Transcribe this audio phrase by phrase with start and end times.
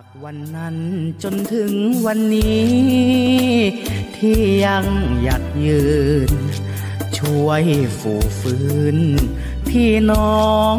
[0.00, 0.76] จากวันนั้น
[1.22, 1.72] จนถึง
[2.06, 2.72] วันนี้
[4.16, 4.84] ที่ยัง
[5.22, 5.84] หยัดยื
[6.28, 6.32] น
[7.18, 7.62] ช่วย
[7.98, 8.98] ฝูฟื้น
[9.68, 10.78] พี่น้อง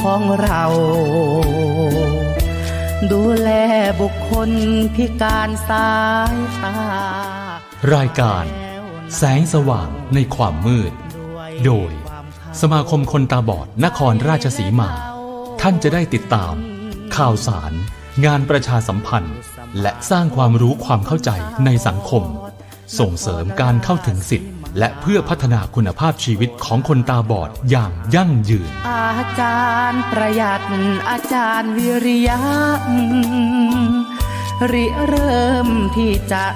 [0.00, 0.64] ของเรา
[3.12, 3.50] ดูแล
[4.00, 4.50] บุคคล
[4.94, 5.90] พิการสา
[6.32, 6.78] ยตา
[7.94, 8.44] รายการ
[9.16, 10.92] แสงสว่างในความมืด
[11.64, 11.92] โดย
[12.60, 14.90] สมาคมคนตาบอดนครราชสีมา
[15.60, 16.54] ท่านจะได้ติดตาม
[17.16, 17.74] ข่าวสาร
[18.24, 19.36] งานประชาสัมพันธ์
[19.80, 21.30] และสร้างความรู้ความเข้าใจ
[21.64, 22.24] ในสังคม
[22.98, 30.62] ส่งเสริมการเข้าถึงสิทธิและเพื่อพัฒนาคุณภาพชีวิตของคนตาบอดอย่างยั่งยืน อาจารย์ประหยัด
[31.10, 32.40] อาจารย์วิริยะ
[34.72, 36.46] ริเริ่มที่จะ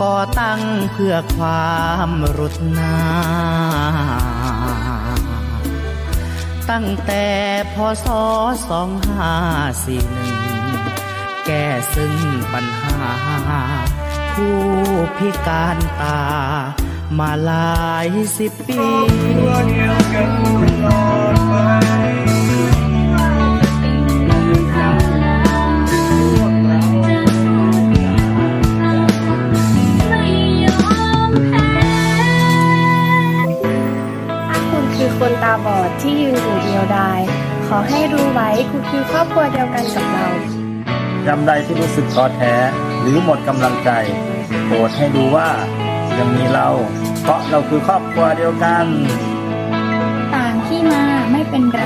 [0.00, 0.60] ก่อตั้ง
[0.92, 1.72] เพื่อควา
[2.08, 2.94] มรุดนา
[6.70, 7.26] ตั้งแต่
[7.74, 8.06] พศ
[8.68, 9.34] สองห้า
[9.84, 10.36] สี่หนึ่ง
[11.46, 12.14] แก้ซึ่ง
[12.52, 12.96] ปัญหา
[14.34, 14.60] ผู้
[15.18, 16.22] พิการตา
[17.18, 18.80] มาหลายสิบปี
[35.42, 37.20] ตาบอดที่ยืนอยู่เดียวดาย
[37.66, 40.28] ขอให้รู้ไว้คุณคือครอบครัวเดียวกันกับเรา
[41.26, 42.54] ยามใดที่รู้สึกท้อแท้
[43.00, 43.90] หรือหมดกำลังใจ
[44.66, 45.48] โปรดให้รู้ว่า
[46.18, 46.68] ยังมีเรา
[47.22, 48.86] เพราะเราคือครอบครัวเดียวกัน
[50.34, 51.82] ต่างที่มาไม่เป็นไร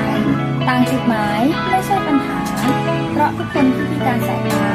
[0.68, 2.38] ต่างจุดหมายไม่ใช่ปัญหา
[3.12, 4.66] เพราะทุกคนที่พิการสายตา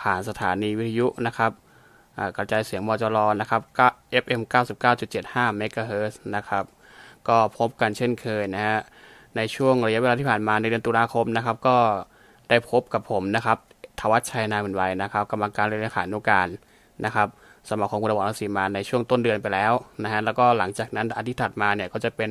[0.00, 1.63] ผ่านสถานีวิทยุนะครับอ่า
[2.36, 3.62] กระจายเสียงมจรนะครับ
[4.22, 4.40] FM
[5.02, 6.64] 99.75 MHz นะครับ
[7.28, 8.78] ก็พบกันเช่นเคยนะฮะ
[9.36, 11.76] ในช่วงระยะเวลาที่ผ่านมาในเดือนตุลาคมนะครับ ก็
[12.48, 13.58] ได้พบกับผมนะครับ
[14.00, 16.48] ทวัชชัยนาวินไวยนะครับกรรมการเลขานุการ
[17.04, 17.28] นะครับ
[17.70, 19.72] สมาคมกุลวรรณศรีมาในช่วงต้นเดือนไปแล้ว
[20.02, 22.30] นะฮะแล้วก็หลังจากนั้นอาทิตย์ถัดมาเนี่ยก็จะเป็น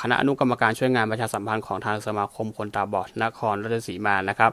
[0.00, 4.52] คณะอนุกรรมการช่วยงานประชาสัมพันธ์ของทางสมาคมคนตาบอดนครราชสีมานะครับ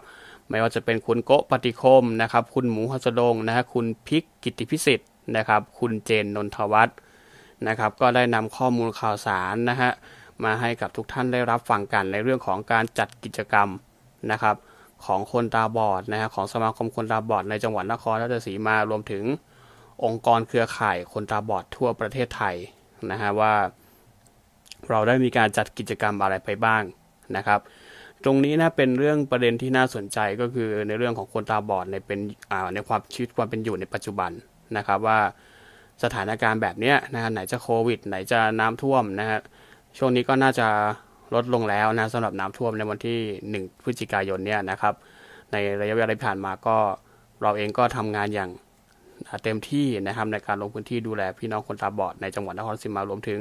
[0.54, 6.98] ไม่ว่าจะเป็นคุณโกะปฏิคมนะครับ คุณหมูฮัสดงนะฮะคุณพิกกิติพิสิทธิ์นะครับ คุณเจนนนทวัฒน์
[7.68, 9.92] นะครับ ก็ได้นำข้อมูลข่าวสารนะฮะ
[10.44, 13.70] มาให้กับทุกท่านได้รับฟังกันในเรื่องของการจัดกิจกรรม
[14.32, 14.56] นะครับ
[15.06, 19.24] ของคนตาบอดนะฮะของสมาคมคนตาบอดในจังหวัดนครราชสีมารวมถึง
[20.04, 22.56] องค์กรเครือข่ายคนตาบอดทั่วประเทศไทย
[23.12, 23.54] นะฮะว่า
[24.90, 26.84] เราได้มีการจัดกิจกรรมอะไรไปบ้าง
[27.36, 27.60] นะครับ
[28.26, 32.20] ตรงนี้นะเป็นเรื่องประเด็นที่น่าสนใจก็คือในเรื่องของคนตาบอดในเป็น
[32.52, 34.32] อ่าในความชีวิตความเป็นอยู่ในปัจจุบัน
[34.78, 35.20] นะครับว่า
[36.04, 39.40] สถานการณ์แบบนี้นะฮะไหนจะโควิด ไหนจะน้ำท่วมนะฮะ
[39.98, 40.68] ช่วงนี้ก็น่าจะ
[41.34, 43.20] ลดลงแล้วนะสำหรับน้ำท่วมในวันที่
[43.66, 44.94] 1 พฤศจิกายนเนี่ยนะครับ
[45.52, 46.78] ในระยะเวลาที่ผ่านมาก็
[47.42, 48.50] เราเองก็ทำงานอย่าง
[49.44, 53.40] เต็มที่นะครับในการลงพื้นที่ดูแลพี่น้องคนตาบอดในจังหวัดนครศราชสีมารวมถึง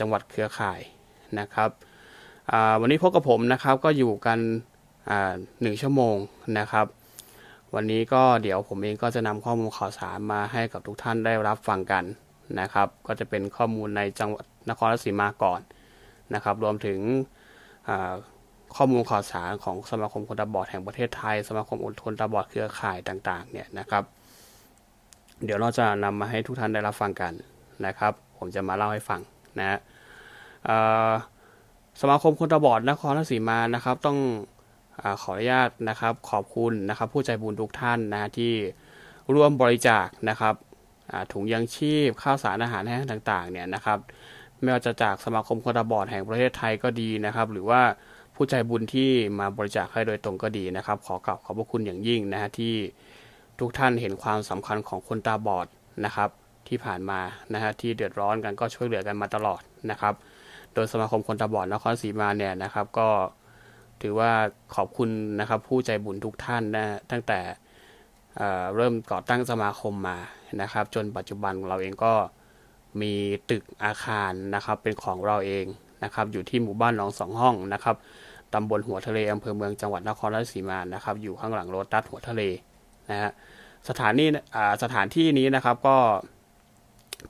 [0.00, 0.80] จังหวัดเครือข่าย
[1.38, 1.70] นะครับ
[2.80, 4.38] วันนี้พบกับผมนะครับก็อยู่กัน
[5.62, 6.16] หนึ่งชั่วโมง
[6.58, 6.86] นะครับ
[7.74, 12.04] วันนี้ก็เดี๋ยวผมเองก็จะนำข้อมูลข่าวสารมาให้กับทุกท่านได้รับฟังกัน
[12.60, 15.60] นะครับ ก็จะเป็นข้อมูลในจังหวัดนครราชสีมาก่อน
[16.34, 16.98] นะครับ รวมถึง
[18.76, 24.04] ข้อมูลข่าวสารของสมาคมคนตาบอดแห่งประเทศไทย สมาคมคนตาบอดเครือข่ายต่างๆเนี่ยนะครับ
[25.44, 27.32] เดี๋ยวเราจะนำมาให้ทุกท่านได้รับฟังกัน
[27.86, 29.20] นะครับ ผมจะมาเล่าให้ฟัง
[29.58, 29.78] นะฮะ
[30.64, 30.76] เอ่
[31.08, 31.10] อ
[32.00, 34.18] สมาคมคนตาบอดนครราชสีมานะครับ ต้อง
[35.00, 38.52] อขออนุญาตนะครับ ขอบคุณนะครับ ผู้ใจบุญทุกท่านนะที่
[39.34, 40.54] ร่วมบริจาคนะครับ
[41.32, 43.98] ถุงยังชีพข้าวสารอาหารแห้งต่างๆเนี่ยนะครับ
[44.60, 47.82] ไม่ว่าจะจากสมาคมคนตาบอดแห่งประเทศไทยก็ดีนะครับ หรือว่า
[48.34, 52.74] ผู้ใจบุญที่มาบริจาคให้โดยตรงก็ดีนะครับ ขอกราบขอบพระคุณอย่างยิ่งนะฮะที่
[53.58, 55.66] ทุกท่านเห็นความสำคัญของคนตาบอด
[56.04, 56.28] นะครับ
[56.68, 57.20] ที่ผ่านมา
[57.54, 59.60] นะฮะที่เดือดร้อนกันก็ช่วยเหลือกันมาตลอด
[59.90, 60.14] นะครับ
[60.74, 63.08] โดยสมาคมคนตาบอดนครศรีมาเนี่ยนะครับ ก็
[64.02, 64.30] ถือว่า
[64.74, 65.08] ขอบคุณ
[65.40, 67.40] นะครับ ผู้ใจบุญทุกท่านนะตั้งแต่
[68.76, 70.18] เริ่มก่อตั้งสมาคมมา
[70.60, 72.12] นะครับ จนปัจจุบันเราเองก็
[73.00, 73.12] มี
[73.50, 75.64] ตึกอาคารนะครับ เป็นของเราเอง
[76.04, 77.96] นะครับ อยู่ที่หมู่บ้านหนองสองห้องนะครับ
[78.54, 82.42] ตำบลหัวทะเลอำเภอเมืองจังหวัดนครราชสีมานะครับ อยู่ข้างหลังโรตัสหัวทะเล
[83.10, 83.30] นะฮะ
[83.88, 84.28] สถานนี้
[84.82, 85.96] สถานที่นี้นะครับก็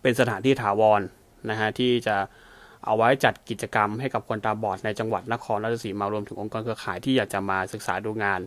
[0.03, 1.01] เป็นสถานที่ถาวร
[1.51, 2.17] นะฮะที่จะ
[2.85, 8.41] เอาไว้จัดกิจกรรมให้กับคนตาบอดในจังหวัดนครราชสีมารวมถึงองค์กรเครือข่ายที่อยากจะมาศึกษาดูงาน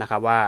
[0.00, 0.40] นะครับว่า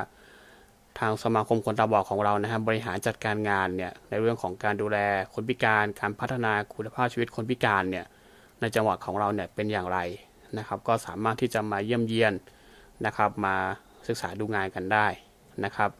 [0.98, 4.98] ทางสมาคมคนตาบอดของเรานะครับบริหารจัดการงานเนี่ยในเรื่องของการดูแล
[5.34, 8.06] คนพิการ การพัฒนาคุณภาพชีวิตคนพิการเนี่ย
[8.60, 9.98] ในจังหวัดของเราเนี่ยเป็นอย่างไร
[10.58, 12.34] นะครับ ก็สามารถที่จะมาเยี่ยมเยียน
[13.06, 13.54] นะครับ มา
[14.08, 15.06] ศึกษาดูงานกันได้
[15.64, 15.90] นะครับ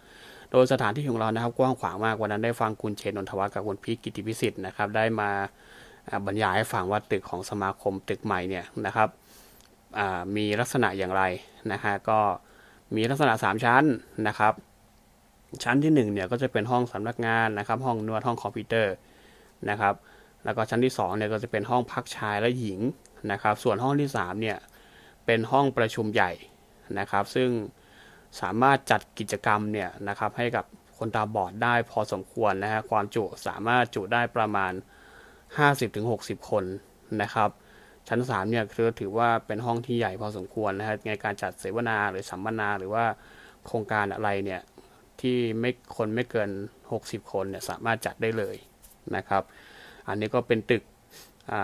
[0.50, 5.30] โดยสถานที่ของเรานะครับกว้างขวางมากวันนั้นได้ฟังคุณเชนนทวัฒน์กับคุณพีกิติพิสิทธิ์นะครับได้มา
[6.26, 9.08] บรรยายให้ฟังว่าตึกของสมาคมตึกใหม่เนี่ยนะครับ
[10.36, 11.22] มีลักษณะอย่างไร
[11.72, 12.18] นะฮะก็
[12.96, 13.84] มีลักษณะ 3 ชั้น
[14.28, 14.52] นะครับ
[15.64, 18.94] ชั้นที่ 1 เนี่ยก็จะเป็นห้องสำนักงานนะครับ ห้องนวดห้องคอมพิวเตอร์
[19.70, 19.94] นะครับ
[20.44, 22.80] แล้วก็ชั้นที่2เนี่ยก็จะเป็นห้องพักชายและหญิง
[23.32, 24.58] นะครับ ส่วนห้องที่3เนี่ย
[25.26, 26.32] เป็นห้องประชุมใหญ่
[26.98, 27.50] นะครับ ซึ่ง
[28.40, 30.64] สามารถจัดกิจกรรมเนี่ยนะครับให้กับ
[30.98, 34.72] คนตาบอดได้พอสมควรนะฮะความจุสามารถจุได้ประมาณ
[35.60, 36.64] 50-60 คน
[37.22, 37.50] นะครับ
[38.08, 43.04] ชั้น 3 เนี่ยคือถือว่าเป็นห้องที่ใหญ่พอสมควรนะฮะในการจัดเสวนาหรือสัมมนาหรือว่า
[43.66, 44.60] โครงการอะไรเนี่ย
[45.20, 46.50] ที่ไม่คนไม่เกิน
[46.90, 48.56] 60 คนเนี่ยสามารถจัดได้เลย
[49.16, 49.42] นะครับ
[50.08, 50.82] อันนี้ก็เป็นตึก
[51.52, 51.54] อ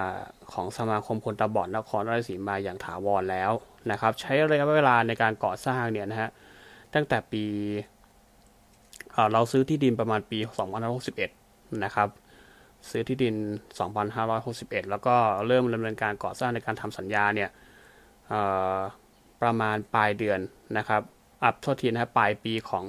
[0.52, 3.52] ของสมาคมคนตาบอดนครราชสีมาอย่างถาวรแล้ว
[3.90, 6.30] นะครับ ใช้ระยะเวลาในการก่อสร้างเนี่ยนะฮะ
[6.94, 7.44] ตั้งแต่ปี
[9.32, 10.38] เราซื้อที่ดินประมาณปี
[11.10, 12.08] 2561 นะครับ
[12.88, 13.34] ซื้อที่ดิน
[14.12, 15.16] 2561 แล้วก็
[15.46, 17.50] เริ่มดำเนินการก่อสร้างในการทำสัญญาเนี่ย
[19.42, 20.40] ประมาณปลายเดือน
[20.78, 21.02] นะครับ
[21.44, 22.84] อับโทษทีนะครับปลายปีของ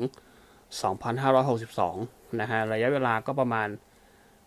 [1.37, 3.67] 2562 นะฮะระยะเวลาก็ประมาณ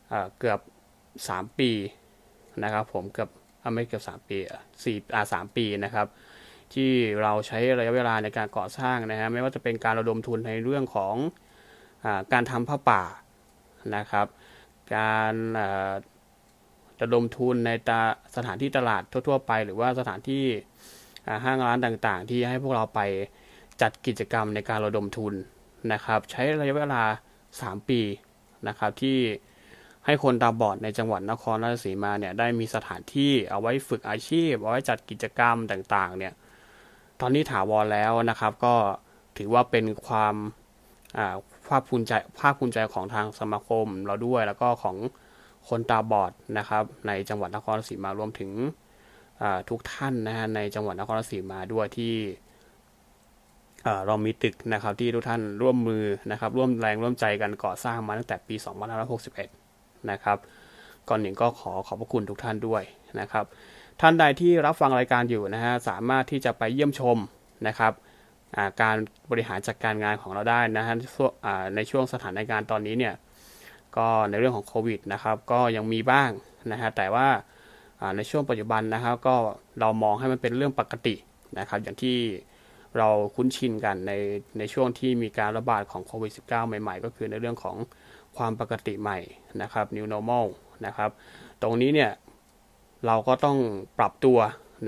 [0.08, 0.61] เเกือบ
[1.08, 1.70] 3 ปี
[2.62, 3.31] นะครับผมเกือบ
[3.75, 4.38] ไม่เกือบ 3 ปี
[4.85, 6.06] สี่อ่าสามปีนะครับ
[6.75, 6.91] ที่
[7.23, 11.14] เราใช้ระยะเวลาในการก่อสร้างนะฮะไม่ว่าจะเป็นการระดมทุนในเรื่องของ
[12.05, 13.02] อการทำผ้าป่า
[13.96, 14.26] นะครับ
[14.94, 15.34] การ
[17.02, 18.00] ระดมทุนในตา
[18.36, 20.44] สถานที่ตลาดทั่ว ๆ ไป หรือว่าสถานที่
[21.44, 23.00] ห้างร้านต่างๆ ที่ให้พวกเราไป
[23.82, 25.34] จัดกิจกรรมในการระดมทุน
[25.92, 27.02] นะครับ ใช้ระยะเวลา
[27.44, 28.00] 3 ปี
[28.69, 29.19] นะครับที่
[30.06, 36.32] ให้คนตาบอดในจังหวัดนครราชสีมาเนี่ยได้มีสถานที่เอาไว้ฝึกอาชีพ เอาไว้จัดกิจกรรมต่างๆเนี่ย
[37.20, 38.75] ตอนนี้ถาวรแล้วนะครับ ก็
[39.38, 40.34] ถือว่าเป็นความ
[41.69, 44.96] ภาคภูมิใจภาคภูมิใจของทางสมาคมเราด้วย แล้วก็ของ
[45.69, 48.50] คนตาบอดนะครับ ในจังหวัดนครราชสีมารวมถึง
[49.70, 52.14] ทุกท่านนะฮะในจังหวัดนครราชสีมาด้วยที่
[54.06, 58.55] เรามีตึกนะครับที่ทุกท่านร่วมมือนะครับ ร่วมแรงร่วมใจกันก่อสร้างมาตั้งแต่ปี
[59.32, 60.38] 2561 นะครับ
[61.08, 62.82] ก่อนหนึ่งก็ขอขอบพระคุณทุกท่านด้วย
[63.20, 63.44] นะครับ
[64.00, 67.17] ท่านใดที่รับฟังรายการอยู่นะฮะสามารถที่จะไปเยี่ยมชม
[67.69, 67.93] นะครับ
[68.82, 68.96] การ
[69.30, 70.94] บริหารจัดกการงานของเราได้นะฮะ
[71.76, 73.14] ในช่วงสถานการณ์ตอนนี้เนี่ย
[73.96, 76.31] ก็ในเรื่องของโควิดนะครับก็ยังมีบ้าง
[76.72, 77.26] นะฮะแต่ว่า
[78.17, 79.34] ในช่วงปัจจุบันนะครับก็
[79.81, 81.14] เรามองให้มันเป็นเรื่องปกติ
[81.58, 82.17] นะครับอย่างที่
[82.98, 84.12] เราคุ้นชินกันใน
[84.58, 87.76] ในช่วงที่มีการระบาดของโควิด -19 ใหม่ๆ ก็คือในเรื่องของ
[88.36, 89.19] ความปกติใหม่
[89.62, 90.46] นะครับ new normal
[90.86, 91.10] นะครับ
[91.62, 92.10] ตรงนี้เนี่ย
[93.06, 93.56] เราก็ต้อง
[93.98, 94.38] ปรับตัว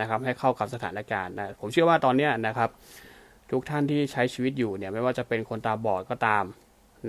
[0.01, 2.71] นะครับให้เข้ากับสถานการณ์นะผมเชื่อว่าตอนนี้นะครับ
[3.51, 6.45] ทุกท่านที่ใช้ชีวิตอยู่เนี่ยไม่ว่าจะเป็นคนตาบอดก็ตาม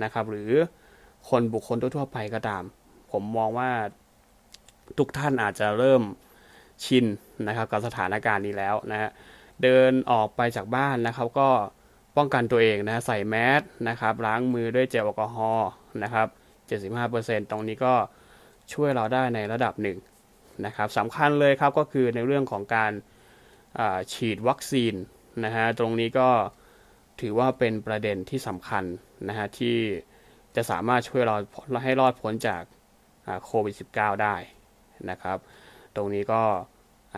[0.02, 0.52] นะครับ หรือ
[1.28, 2.62] คนบุคคลทั่วไปก็ตาม
[3.12, 3.70] ผมมองว่า
[4.98, 6.02] ทุกท่านอาจจะเริ่ม
[6.84, 7.04] ชิน
[7.46, 9.10] นะครับ กับสถานการณ์นี้แล้วนะฮะ
[9.62, 11.48] เดินออกไปจากบ้านนะครับ ก็
[12.16, 15.70] ป้องกันตัวเองนะใส่แมสนะครับ ล้างมือด้วยเจลแอลกอฮอล์
[16.02, 16.26] นะครับ
[16.88, 17.94] 75%ตรงนี้ก็
[18.72, 19.98] ช่วยเราได้ในระดับหนึ่ง
[20.66, 22.92] นะครับสำคัญเลยครับก็คือในเรื่องของการ
[24.12, 24.94] ฉีดวัคซีน
[25.44, 26.28] นะฮะตรงนี้ก็
[27.20, 28.84] ถือว่าเป็นประเด็นที่สำคัญ
[29.28, 29.76] นะฮะที่
[30.56, 31.36] จะสามารถช่วยเรา
[31.84, 32.62] ให้รอดพ้นจาก
[33.44, 34.34] โควิด -19 ได้
[35.10, 35.38] นะครับ
[35.96, 36.42] ตรงนี้ก็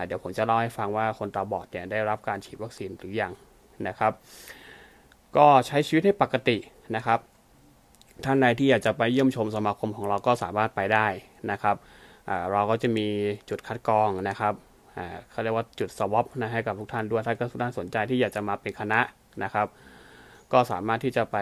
[0.07, 3.33] เดี๋ยวผมจะเล่าให้ฟังว่าคนตาบอดเนี่ยได้รับการฉีดวัคซีนหรือยัง
[3.87, 4.13] นะครับ
[5.37, 6.59] ก็ใช้ชีวิตให้ปกติ
[6.97, 7.19] นะครับ
[8.25, 11.07] ท่านใดที่อยากจะไปเยี่ยมชมสมาคมของเราก็สามารถไปได้
[11.51, 11.77] นะครับ
[12.53, 13.07] เราก็จะมี
[13.49, 14.55] จุดคัดกรองนะครับ
[15.31, 19.01] เขาเรียกว่าจุดสวอปนะให้กับทุกท่านด้วยถ้าทุกท่านสนใจที่อยากจะมาเป็นคณะ
[19.45, 19.67] นะครับ
[20.53, 21.37] ก็สามารถที่จะไป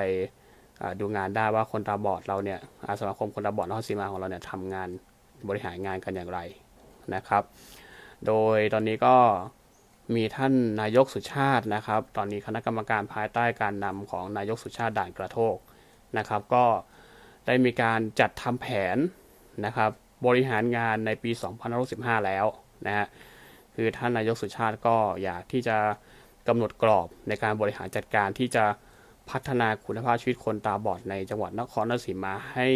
[1.00, 4.88] ดูงานได้ว่าคนตาบอดเราเนี่ยอาสมาคมคนตาบอดนครศรีมาของเราเนี่ยทำงาน
[5.48, 6.40] บริหารงานกันอย่างไร
[7.14, 7.42] นะครับ
[8.26, 9.16] โดยตอนนี้ก็
[10.14, 15.56] มีท่านนายกสุชาตินะครับ ตอนนี้คณะกรรมการภายใต้การนำของนายกสุชาติด่านกระโทก
[16.18, 16.64] นะครับ ก็
[17.46, 18.96] ได้มีการจัดทำแผน
[19.64, 19.90] นะครับ
[20.26, 21.30] บริหารงานในปี
[21.78, 22.46] 2515แล้ว
[22.86, 23.06] นะฮะ
[23.80, 25.76] คือท่านนายกสุชาติก็อยากที่จะ
[26.48, 28.64] กำหนดกรอบในการบริหารจัดการที่จะ
[29.30, 32.68] พัฒนาคุณภาพชีวิตคนตาบอดในจังหวัดนครราชสีมาให้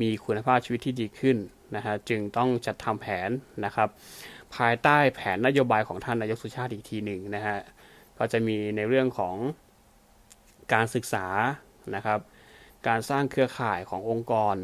[0.00, 1.36] มีคุณภาพชีวิตที่ดีขึ้น
[1.76, 3.30] นะฮะจึงต้องจัดทำแผน
[3.64, 3.88] นะครับ
[4.56, 7.58] ภายใต้แผนนโยบายของท่านนายกสุชาติอีกทีหนึ่งนะฮะ
[8.18, 9.36] ก็จะมีในเรื่องของ
[10.72, 11.26] การศึกษา
[11.94, 12.20] นะครับ
[12.86, 14.56] การสร้างเครือข่ายขององค์กร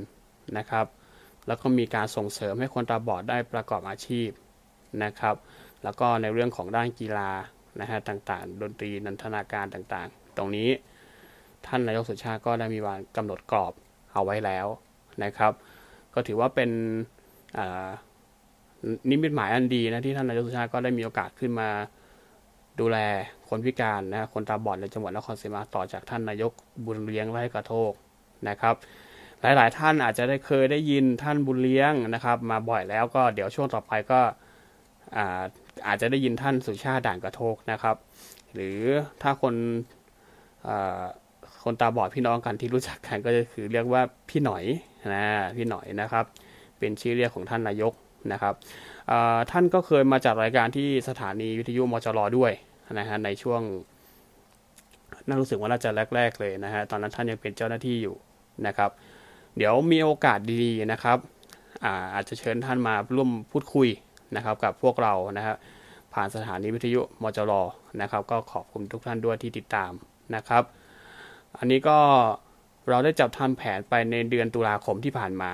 [0.59, 0.87] นะครับ
[1.47, 4.31] แล้วก็มีการส่งเสริมให้คนตาบอดได้ประกอบอาชีพ
[5.05, 5.37] นะครับ
[5.85, 7.31] แล้วก็ในเรื่องของด้านกีฬา
[7.81, 10.69] นะฮะต่างๆ ดนตรีนันทนาการต่างๆ ตรงนี้
[11.67, 13.73] ท่านนายกสุชาติก็ได้มีวางกำหนดกรอบ
[14.13, 14.67] เอาไว้แล้ว
[15.25, 15.53] นะครับ
[16.15, 16.71] ก็ถือว่าเป็น
[19.11, 21.69] นิมิตหมายอันดีนะที่ท่านนายกสุชาติก็ได้มีโอกาสขึ้นมา
[22.81, 22.99] ดูแล
[23.49, 26.53] คนพิการนะคนตาบอดในจังหวัดนครศรีมาต่อจากท่านนายก
[26.85, 27.93] บุญเลี้ยงไร่กระโทก
[28.49, 28.75] นะครับ
[29.41, 34.21] หลาย ๆ ท่านอาจจะได้เคยได้ยินท่านบุญเลี้ยงนะครับ มาบ่อยแล้วก็เดี๋ยวช่วงต่อไปก็
[35.87, 37.97] อาจจะได้ยินท่านสุชาติด่านกระโทกนะครับ
[38.55, 38.79] หรือ
[39.23, 39.55] ถ้าคน
[41.65, 44.65] คนตาบอดพี่น้องกันที่รู้จักกันก็จะคือเรียกว่าพี่หน่อย
[45.15, 45.25] นะ
[45.57, 46.25] พี่หน่อยนะครับ
[46.79, 47.93] เป็นชื่อเรียกของท่านนายก
[48.33, 48.55] นะครับ
[49.51, 52.53] ท่านก็เคยมาจัดรายการที่สถานีวิทยุมจรด้วย
[52.99, 53.61] นะฮะในช่วง
[55.27, 58.17] น่ารู้สึกว่าน่าจะแรก ๆ เลยนะฮะตอนนั้นท่านยังเป็นเจ้าหน้าที่อยู่
[58.67, 58.91] นะครับ
[59.57, 61.19] เดี๋ยวมีโอกาสดีๆนะครับ
[61.85, 63.89] อาอาจจะเชิญท่านมาร่วมพูดคุย
[64.37, 65.57] นะครับกับพวกเรานะครับ
[66.15, 67.53] ผ่านสถานีวิทยุมจร
[68.03, 69.93] นะครับก็ขอบคุณทุกท่านด้วยที่ติดตาม
[70.35, 70.63] นะครับ
[71.59, 71.99] อันนี้ก็
[72.89, 75.53] เราได้จับทำแผนไปในเดือนตุลาคมที่ผ่านมา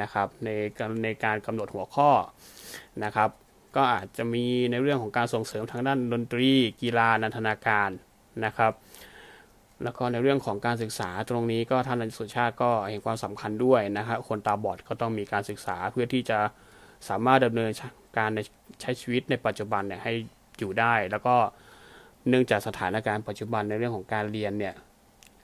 [0.00, 0.48] นะครับใน
[1.04, 2.10] ในการกำหนดหัวข้อ
[3.04, 3.30] นะครับ
[3.76, 6.50] ก็อาจจะมีในเรื่องของการส่งเสริมทางด้านดนตรี
[6.82, 7.90] กีฬานันทนาการ
[8.44, 8.72] นะครับ
[9.82, 16.38] แล้วก็ในเรื่องของการศึกษาตรงนี้ก็ท่านอาจารย์สุชาติก็เห็นความสำคัญด้วยนะครับคนตาบอดก็ต้องมีการศึกษาเพื่อที่จะ
[17.08, 17.70] สามารถดำเนิน
[18.16, 18.40] การใน
[18.80, 20.12] ใช้ชีวิตในปัจจุบันเนี่ยให้
[20.58, 21.34] อยู่ได้ แล้วก็
[22.28, 24.74] เนื่องจากสถานการณ์ปัจจุบันในเรื่องของการเรียนเนี่ย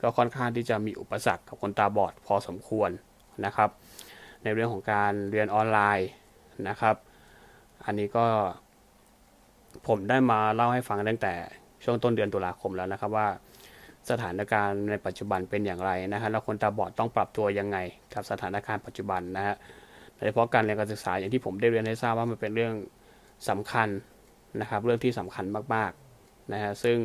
[0.02, 2.90] ก็ค่อนข้างที่จะมีอุปสรรคกับคนตาบอดพอสมควร
[3.44, 3.70] นะครับ
[4.42, 6.08] ในเรื่องของการเรียนออนไลน์
[6.68, 6.96] นะครับ
[7.84, 8.26] อันนี้ก็
[9.88, 11.34] ผมได้มาเล่าให้ฟังตั้งแต่
[11.84, 13.28] ช่วงต้นเดือนตุลาคมแล้วนะครับว่า
[14.10, 17.78] สถานการณ์ในปัจจุบันเป็นอย่างไรนะฮะแล้วคนตาบอดต้องปรับตัวยังไง
[18.14, 19.56] กับสถานการณ์ปัจจุบันนะฮะ
[20.22, 22.74] ยเฉพาะการเรียนการศึกษาอย่างที่ผมได้เรียนให้ทราบว่ามันเป็นเรื่อง
[23.48, 23.88] สำคัญ
[24.60, 26.98] นะครับ เรื่องที่สำคัญมากๆนะฮะซึ่ง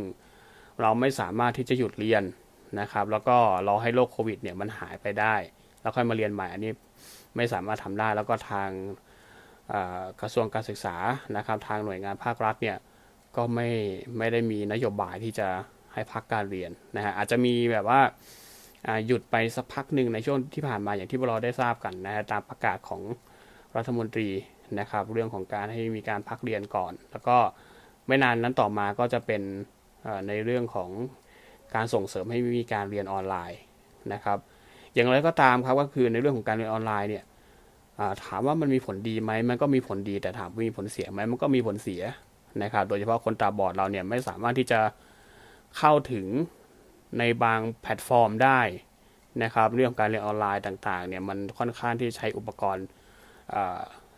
[0.82, 2.24] เราไม่สามารถที่จะหยุดเรียน
[2.80, 5.36] นะครับ แล้วก็รอให้โรคโควิดเนี่ยมันหายไปได้
[5.82, 6.72] แล้วค่อยมาเรียนใหม่อันนี้
[7.36, 8.70] ไม่สามารถทำได้แล้วก็ทาง
[10.22, 10.96] กระทรวงการศึกษา
[11.38, 12.78] นะครับ ทางหน่วยงานภาครัฐเนี่ย
[13.36, 13.70] ก็ไม่
[14.18, 15.48] ไม่ได้มีนโยบายที่จะ
[15.94, 18.02] ให้พักการเรียนนะฮะอาจจะมีแบบว่า
[19.08, 23.02] หยุดไปสักพักหนึ่งในช่วงที่ผ่านมาอย่างที่เราได้ทราบกันนะฮะตามประกาศของ
[23.76, 24.30] รัฐมนตรี
[24.80, 27.38] นะครับ เรื่องของการให้มีการพักเรียนก่อน แล้วก็
[28.08, 29.42] ไม่นานนั้นต่อมาก็จะเป็น
[30.28, 30.90] ในเรื่องของ
[31.76, 33.60] การส่งเสริมให้มีการเรียนออนไลน์
[34.14, 34.38] นะครับ
[34.94, 37.24] อย่างไรก็ตามครับก็คือในเรื่องของการเรียนออนไลน์เนี่ย
[38.24, 42.02] ถามว่ามันมีผลดีไหมมันก็มีผลดีแต่ถามว่ามีผลเสียไหมมันก็มีผลเสีย
[42.64, 44.80] นะครับ โดยเฉพาะคนตาบอดเราเนี่ยไม่สามารถที่จะ
[45.78, 46.26] เข้าถึง
[47.20, 48.62] ในบางแพลตฟอร์มได้
[49.44, 52.86] นะครับ เรื่องการเรียนออนไลน์ต่างๆเนี่ยมันค่อนข้างที่ใช้อุปกรณ์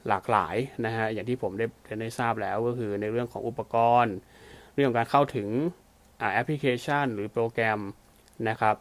[0.09, 0.55] หลากหลาย
[0.85, 1.65] นะฮะอย่างที่ผมได้
[2.01, 4.15] ได้ทราบแล้วก็คือในเรื่องของอุปกรณ์
[4.73, 5.47] เรื่องการเข้าถึง
[6.33, 7.79] แอปพลิเคชัน หรือโปรแกรม
[8.49, 8.75] นะครับ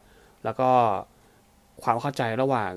[0.44, 0.70] แล้วก็
[1.82, 2.72] ความเข้าใจระหว่าง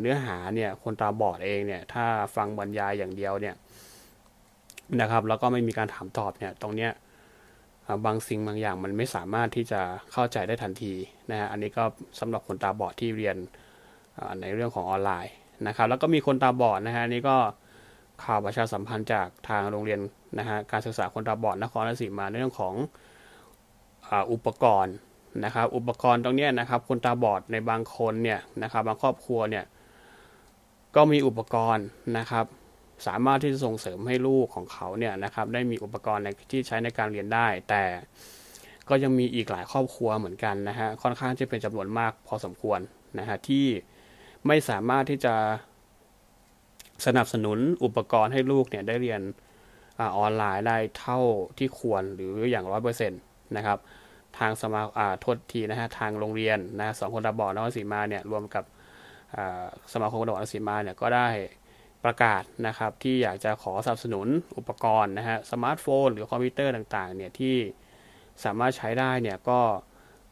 [0.00, 2.04] เนื้อหาเนี่ยคนตาบอดเองเนี่ยถ้า
[2.36, 3.54] ฟังบรรยายอย่างเดียวเนี่ย
[5.00, 6.92] นะครับแล้วก็ไม่มีการถามตอบเนี่ยตรงเนี้ย
[8.04, 9.80] บางสิ่งบางอย่างมันไม่สามารถที่จะ
[10.12, 10.94] เข้าใจได้ทันที
[11.30, 11.84] นะฮะอันนี้ก็
[12.20, 13.36] สำหรับคนตาบอดที่เรียน
[14.40, 15.32] ในเรื่องของออนไลน์
[15.66, 17.36] นะครับ แล้วก็มีคนตาบอดนะฮะนี่ก็
[18.24, 20.00] ข่าวประชาสัมพันธ์จากทางโรงเรียน
[20.38, 22.74] นะฮะการศึกษาคนตาบอดนครราชสีมาในเรื่องของ
[24.32, 24.94] อุปกรณ์
[25.44, 29.64] นะครับ อุปกรณ์ตรงนี้นะครับ คนตาบอดในบางคนเนี่ยนะครับบางครอบครัวเนี่ย
[30.96, 31.86] ก็มีอุปกรณ์
[32.18, 32.46] นะครับ
[33.06, 37.82] สามารถที่จะส่งเสริมให้ลูกของเขาเนี่ยนะครับได้มีอุปกรณ์ที่ใช้ในการเรียนได้ แต่
[38.88, 42.80] ก็ยังมีอีกหลายครอบครัวเหมือนกันนะฮะค่อนข้างที่เป็นจำนวนมากพอสมควร
[43.18, 43.66] นะฮะที่
[44.46, 45.34] ไม่สามารถที่จะ
[47.06, 49.20] สนับสนุนอุปกรณ์ให้ลูกเนี่ยได้เรียน
[49.98, 51.20] ออนไลน์ได้เท่า
[51.58, 53.20] ที่ควรหรืออย่างร้อยเปอร์เซ็นต์
[53.56, 53.78] นะครับ
[54.38, 58.64] ทางสมาอ่าทษทีนะฮะทางโรงเรียนนะสองคนตาบอดนครศรีมาเนี่ยรวมกับ
[59.92, 61.28] สมาคมคนตาบอดนครศรีมาเนี่ยก็ได้
[62.04, 64.26] ประกาศนะครับที่อยากจะขอสนับสนุน
[64.58, 67.56] อุปกรณ์นะฮะสมาร์ทโฟน หรือคอมพิวเตอร์ต่างๆเนี่ยที่
[68.44, 69.60] สามารถใช้ได้เนี่ยก็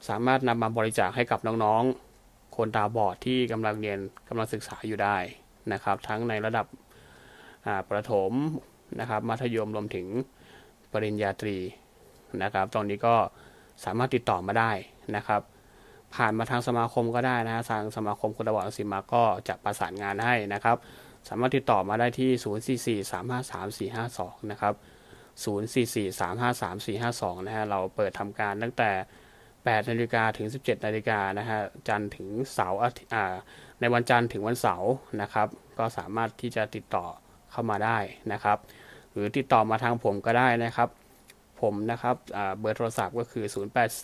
[0.09, 3.99] สามารถนำมาบริจาคให้กับน้องๆ คนตาบอดที่กำลังเรียน
[4.29, 5.17] กำลังศึกษาอยู่ได้
[5.73, 6.67] นะครับ ทั้งในระดับ
[7.91, 8.33] ประถม
[9.00, 10.07] นะครับมัธยมรวมถึง
[10.93, 11.57] ปริญญาตรี
[12.43, 13.15] นะครับตรงนี้ก็
[13.85, 14.73] สามารถติดต่อมาได้
[15.17, 15.43] นะครับ
[16.15, 20.77] ผ่านมาทางสมาคมก็ได้นะฮะทางสมาคมคนตาบอดสิมาก็จะประสานงานให้นะครับ
[21.29, 22.31] สามารถติดต่อมาได้ที่
[23.91, 24.75] 044-353-452 นะครับ
[25.45, 28.91] 044-353-452 นะฮะ เราเปิดทำการตั้งแต่
[29.41, 31.59] 8 นาฬิกาถึง 17 นาฬิกานะฮะ
[31.89, 32.79] จันทร์ถึงเสาร์
[33.15, 33.35] อ่า
[33.81, 35.49] ในวันจันทร์ถึงวันเสาร์นะครับ
[35.79, 37.07] ก็สามารถที่จะติดต่อ
[37.50, 37.99] เข้ามาได้
[38.33, 38.59] นะครับ
[39.12, 40.89] หรือติดต่อมาทางผมก็ได้นะครับ
[41.61, 42.17] ผมนะครับ
[42.59, 43.45] เบอร์โทรศัพท์ก็คือ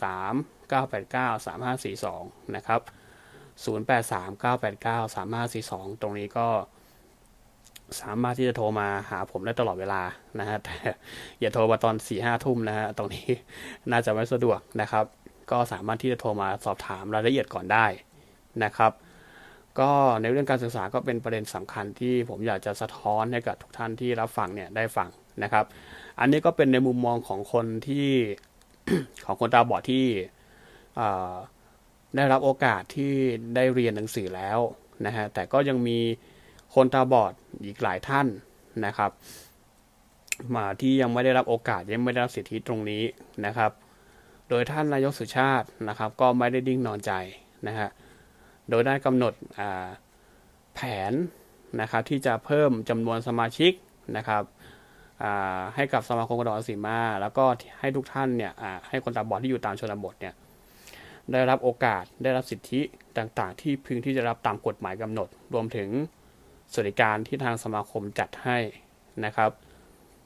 [0.07, 2.81] 083 989 3542 นะครับ
[3.65, 6.49] 083 989 3542 ตรงนี้ก็
[8.01, 10.03] สามารถที่จะโทรมาหาผมได้ตลอดเวลา
[10.41, 10.77] นะฮะแต่
[11.41, 13.29] อย่าโทรมาตอนสี่ห้าทุ่มนะฮะตรงนี้
[13.91, 15.05] น่าจะไม่สะดวกนะครับ
[15.51, 17.87] ก็สามารถที่จะโทรมาสอบถามรายละเอียดก่อนได้
[18.65, 18.93] นะครับ
[19.79, 19.91] ก็
[20.21, 25.09] ในเรื่องการศึกษาก็เป็นประเด็นสำคัญที่ผมอยากจะสะท้อนให้กับทุกท่านที่รับฟังเนี่ยได้ฟัง
[25.43, 25.65] นะครับ
[26.21, 28.09] อันนี้ก็เป็นในมุมมองของคนที่
[29.27, 30.07] ของคนตาบอดที่
[32.17, 33.13] ได้รับโอกาสที่
[33.55, 34.59] ได้เรียนหนังสือแล้ว
[35.07, 35.99] นะฮะแต่ก็ยังมี
[36.77, 37.33] คนตาบอด
[37.65, 38.27] อีกหลายท่าน
[38.87, 39.11] นะครับ
[40.55, 43.03] มาที่ยังไม่ได้รับโอกาสยังไม่ได้รับสิทธิตรงนี้
[43.47, 43.71] นะครับ
[44.49, 47.13] โดยท่านนายกสุชาตินะครับ ก็ไม่ได้ดิ้งนอนใจ
[47.67, 47.89] นะฮะ
[48.69, 49.33] โดยได้กำหนด
[50.75, 50.81] แผ
[51.11, 51.13] น
[51.81, 53.73] นะครับที่จะเพิ่มจำนวนสมาชิก
[54.17, 54.43] นะครับ
[55.75, 57.45] ให้กับสมาคมกระดองสีมา แล้วก็
[57.81, 58.53] ให้ทุกท่านเนี่ย
[58.89, 60.35] ให้คนตาบอดที่อยู่ตามชนบทเนี่ย
[61.33, 62.81] ได้รับโอกาสได้รับสิทธิ
[63.19, 65.89] ต่างๆ ที่พึงที่จะรับตามกฎหมายกำหนด รวมถึง
[66.73, 68.59] สวัสดิการที่ทางสมาคมจัดให้
[69.25, 69.51] นะครับ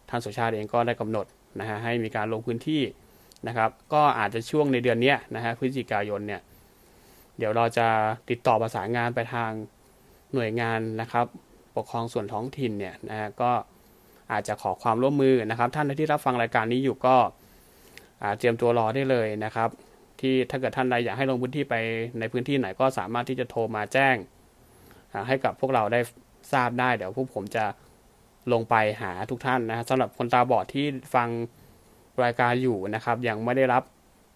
[0.08, 1.26] ท่านสุชาติเองก็ได้กำหนด
[1.60, 2.82] นะฮะให้มีการลงพื้นที่
[3.48, 6.40] นะครับ ก็อาจจะช่วงในเดือนนี้นะฮะพฤศจิกายนเนี่ย
[7.38, 7.86] เดี๋ยวเราจะ
[8.30, 9.50] ติดต่อประสานงานไปทาง
[10.34, 11.26] หน่วยงานนะครับ
[11.76, 13.50] ปกครองส่วนท้องถิ่นเนี่ยนะฮะก็
[14.32, 17.16] อาจจะขอความร่วมมือนะครับ ท่านที่รับฟังรายการนี้อยู่ก็
[18.38, 19.68] เตรียมตัวรอได้เลยนะครับ
[20.20, 21.74] ที่ถ้าเกิดท่านใดอยากให้ลงพื้นที่ไป
[22.18, 24.16] ในพื้นที่ไหนก็สามารถที่จะโทรมาแจ้ง
[25.28, 26.00] ให้กับพวกเราได้
[26.52, 27.64] ทราบได้ เดี๋ยวพวกผมจะ
[28.52, 31.28] ลงไปหาทุกท่านนะสำหรับคนตาบอดที่ฟัง
[32.24, 33.82] รายการอยู่นะครับ ยังไม่ได้รับ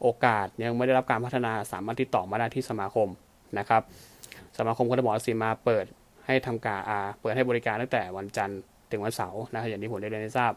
[0.03, 3.09] โอกาสยังไม่ได้รับการพัฒนาสามารถติดต่อมาได้ที่สมาคม
[3.59, 3.83] นะครับ
[4.59, 5.85] สมาคมคนตาบอดสีมาเปิด
[6.27, 10.53] ให้ทำการอาเปิดให้บริการตั้งแต่วันจันทร์ถึงวันเสาร์นะครับอย่างที่ผมได้เรียนให้ทราบ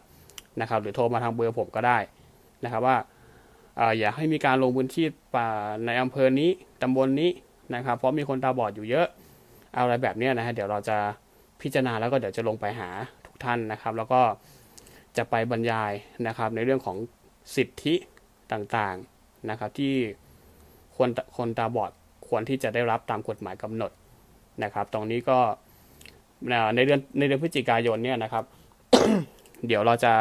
[0.60, 1.98] นะครับ หรือโทรมาทางเบอร์ผมก็ได้
[2.64, 2.96] นะครับว่า
[3.98, 5.48] อยากให้มีการลงพื้นที่ป่า
[5.86, 6.50] ในอำเภอนี้
[6.82, 7.30] ตำบลนนี้
[7.74, 9.06] นะครับ เพราะมีคนตาบอดอยู่เยอะ
[9.76, 10.96] อะไรแบบนี้นะฮะเดี๋ยวเราจะ
[11.62, 12.88] พิจารณาแล้วก็เดี๋ยวจะลงไปหา
[13.26, 14.20] ทุกท่านนะครับ แล้วก็
[15.16, 15.92] จะไปบรรยาย
[16.26, 16.96] นะครับ ในเรื่องของ
[17.56, 17.94] สิทธิ
[18.52, 19.94] ต่างๆนะครับ ที่
[20.96, 21.92] คนคนตาบอด
[22.28, 23.92] ควรที่จะได้รับตามกฎหมายกำหนด
[24.64, 25.38] นะครับ ตรงนี้ก็
[26.74, 28.44] ในเดือนในเดือนพฤศจิกายนเนี่ยนะครับ
[29.66, 30.12] เดี๋ยวเราจะ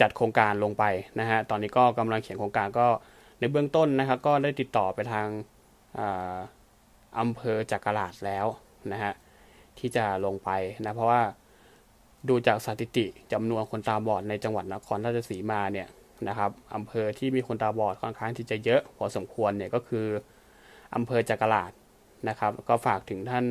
[0.00, 0.84] จัดโครงการลงไป
[1.20, 2.86] นะฮะ ตอนนี้ก็กำลังเขียนโครงการก็
[3.38, 5.26] ในเบื้องต้นนะครับ ก็ได้ติดต่อไปทาง
[7.18, 8.46] อำเภอจักราดแล้ว
[8.92, 9.12] นะฮะ
[9.78, 10.50] ที่จะลงไป
[10.84, 11.22] นะเพราะว่า
[12.28, 15.88] ดูจากสถิติจำนวนคนตาบอดในจังหวัดนครราชสีมาเนี่ย
[16.28, 20.06] นะครับอำเภอที่มีคนตาบอดค่อนข้างที่จะเยอะพอสมควรเนี่ยก็คือ
[20.94, 21.72] อำเภอจักราด
[22.28, 23.46] นะครับ ก็ฝากถึงท่าน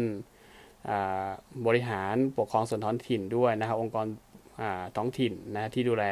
[1.65, 4.05] บริหารปกครองส่วนท้องถิ่นด้วยนะครับ องค์กร
[4.97, 6.05] ท้องถิ่นนะที่ดูแล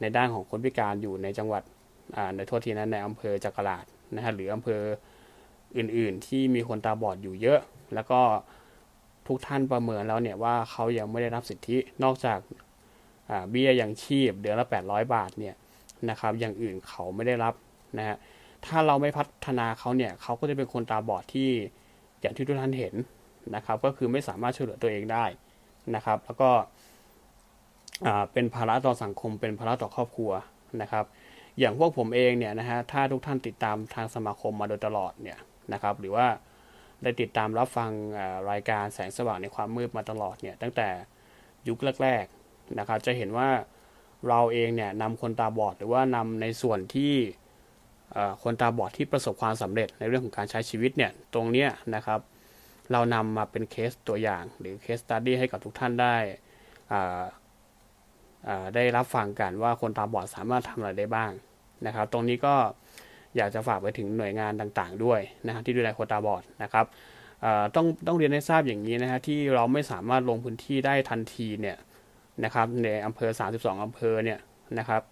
[0.00, 1.62] ในด้านของคนพิการอยู่ในจังหวัด
[2.36, 4.80] ในทั่วที่นั้นในอำเภอจักราดนะฮะหรืออำเภอ
[5.78, 7.60] อื่นๆ ที่มีคนตาบอดอยู่เยอะ
[7.94, 8.20] แล้วก็
[9.26, 12.38] ทุกท่านประเมินแล้วเนี่ยว่าเขายังไม่ได้รับสิทธินอกจาก
[13.50, 15.54] เบี้ยยังชีพเดือนละ 800 บาทเนี่ย
[16.10, 17.54] นะครับอย่างอื่นเขาไม่ได้รับ
[17.98, 18.16] นะฮะ
[18.66, 21.50] ถ้าเราไม่พัฒนาเขาเนี่ยเขาก็จะเป็นคนตาบอดที่
[22.20, 22.94] อย่างที่ทุกท่านเห็น
[23.54, 25.24] นะครับ ก็คือไม่สามารถช่วยเหลือตัวเองได้
[25.94, 26.50] นะครับ แล้วก็
[28.32, 30.32] เป็นภาระต่อสังคม เป็นภาระต่อครอบครัว
[30.82, 31.04] นะครับ
[31.58, 35.38] อย่างพวกผมเองเนี่ยนะฮะถ้าทุกท่านติดตามทางสมาคมมาโดยตลอดเนี่ย
[35.72, 36.26] นะครับ หรือว่า
[37.02, 37.90] ได้ติดตามรับฟัง
[38.50, 40.88] รายการแสงสว่างในความมืดมาตลอดเนี่ยตั้งแต่
[41.68, 43.48] ยุคแรกๆนะครับจะเห็นว่า
[44.28, 47.14] เราเองเนี่ยนำคนตาบอดหรือว่านำในส่วนที่
[48.42, 52.20] คนตาบอดที่ประสบความสำเร็จในเรื่องของการใช้ชีวิตเนี่ยตรงเนี้ยนะครับ
[52.92, 56.16] เรานำมาเป็นเคสตัวอย่าง หรือเคสตัดดี้ให้กับทุกท่านได้
[58.74, 61.32] ได้รับฟังกันว่าคนตาบอดสามารถทำอะไรได้บ้าง
[61.86, 62.54] นะครับ ตรงนี้ก็
[63.36, 66.86] อยากจะฝากไปถึงหน่วยงานต่างๆ ด้วยนะที่ดูแลคนตาบอดนะครับ
[67.74, 71.76] ต้องต้องเรียนให้ทราบอย่างนี้นะฮะที่เราไม่สามารถลงพื้นที่ได้ทันทีเนี่ย
[72.44, 74.38] นะครับในอำเภอ 32 อำเภอเนี่ย
[74.78, 75.02] นะครับ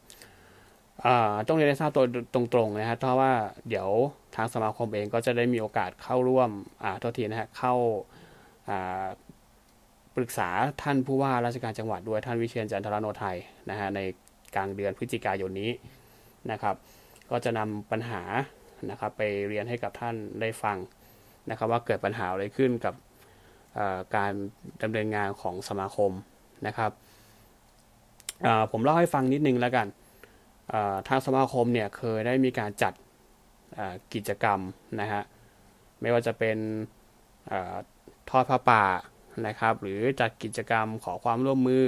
[1.49, 2.05] ต้องเรียนให้ทราบตัว
[2.35, 3.33] ตรงๆนะฮะเพราะว่า
[3.69, 3.89] เดี๋ยว
[4.37, 6.51] ทางสมาคมเองก็จะได้มีโอกาสเข้าร่วม
[6.83, 7.75] อ่าทษทีนะฮะเข้า
[10.17, 10.49] ปรึกษา
[10.83, 13.37] ท่านผู้ว่าราชการจังหวัดด้วยท่านวิเชียนจันทรโนไทย
[13.71, 14.01] นะฮะใน
[14.55, 15.71] กลางเดือนพฤศจิกายนนี้
[16.51, 16.77] นะครับ
[17.33, 18.23] ก็จะนำปัญหา
[18.91, 20.77] นะครับไปเรียนให้กับท่านได้ฟัง
[21.51, 22.95] นะครับว่าเกิดปัญหาอะไรขึ้นกับ
[24.17, 24.33] การ
[24.83, 26.13] ดำเนินงานของสมาคม
[26.67, 26.91] นะครับ
[28.73, 29.87] ผมเล่าให้ฟังนิดนึงแล้วกัน
[31.09, 32.93] ทางสมาคมเนี่ยเคยได้มีการจัด
[34.15, 34.59] กิจกรรม
[35.01, 35.23] นะฮะ
[36.01, 36.57] ไม่ว่าจะเป็น
[38.31, 38.85] ทอดผ้าป่า
[39.47, 41.87] นะครับ หรือจัดกิจกรรมขอความร่วมมือ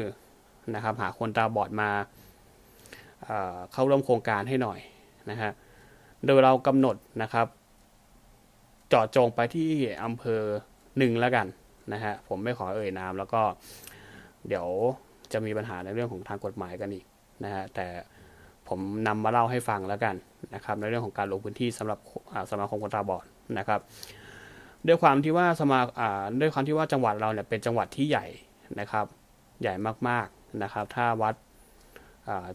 [0.75, 1.91] นะครับ หาคนตาบอดมา
[3.73, 4.81] เข้าร่วมโครงการให้หน่อย
[5.31, 5.51] นะฮะ
[6.27, 7.47] โดยเรากำหนดนะครับ
[8.89, 9.71] เจาะจงไปที่
[10.05, 10.43] อำเภอ
[10.99, 11.47] หนึ่งแล้วกัน
[11.93, 13.43] นะฮะ ผมไม่ขอเอ่ยนามแล้วก็
[14.49, 14.67] เดี๋ยว
[15.33, 17.05] จะมีปัญหาในเรื่องของทางกฎหมายกันอีก
[17.45, 17.87] นะฮะ แต่
[18.69, 20.15] ผมนำมาเล่าให้ฟังแล้วกัน
[20.55, 21.99] นะครับในเรื่องของการลงพื้นที่สำหรับ
[22.51, 23.25] สมาคมคนตาบอด
[23.59, 23.81] นะครับ
[24.87, 25.81] ด้วยความที่ว่าสมา
[26.41, 28.27] ด้วยความที่ว่าจังหวัดเราเนี่ยเป็นจังหวัดที่ใหญ่
[28.81, 29.07] นะครับ
[29.61, 29.75] ใหญ่
[30.09, 31.35] มากๆนะครับ ถ้าวัด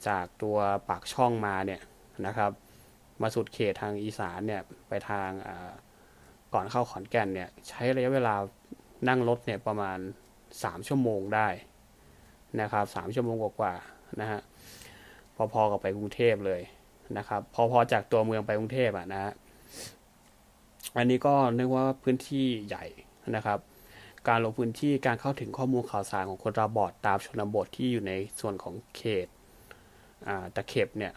[0.08, 0.58] จากตัว
[0.90, 1.82] ปากช่องมาเนี่ย
[2.26, 2.52] นะครับ
[3.22, 5.30] มาสุดเขตทางอีสานเนี่ยไปทาง
[6.54, 8.36] ก่อนเข้าขอนแก่นเนี่ยใช้ระยะเวลา
[9.08, 9.98] นั่งรถเนี่ยประมาณ
[10.44, 11.48] 3 ชั่วโมงได้
[12.62, 14.42] นะครับสามชั่วโมงกว่าๆนะฮะ
[15.54, 16.62] พอๆกับไปกรุงเทพเลย
[17.18, 19.34] นะครับพอๆจากตัวเมืองไปกรุงเทพอะนะฮะ
[20.98, 22.86] อันนี้ก็เรียกว่าพื้นที่ใหญ่
[23.36, 23.60] นะครับ
[24.28, 29.28] การลงพื้นที่การเข้าถึงข้อมูลข่าวสารของคนตาบอดตามชนบทที่อยู่ในส่วนของเขต
[30.56, 31.14] ตะเข็บเนี่ย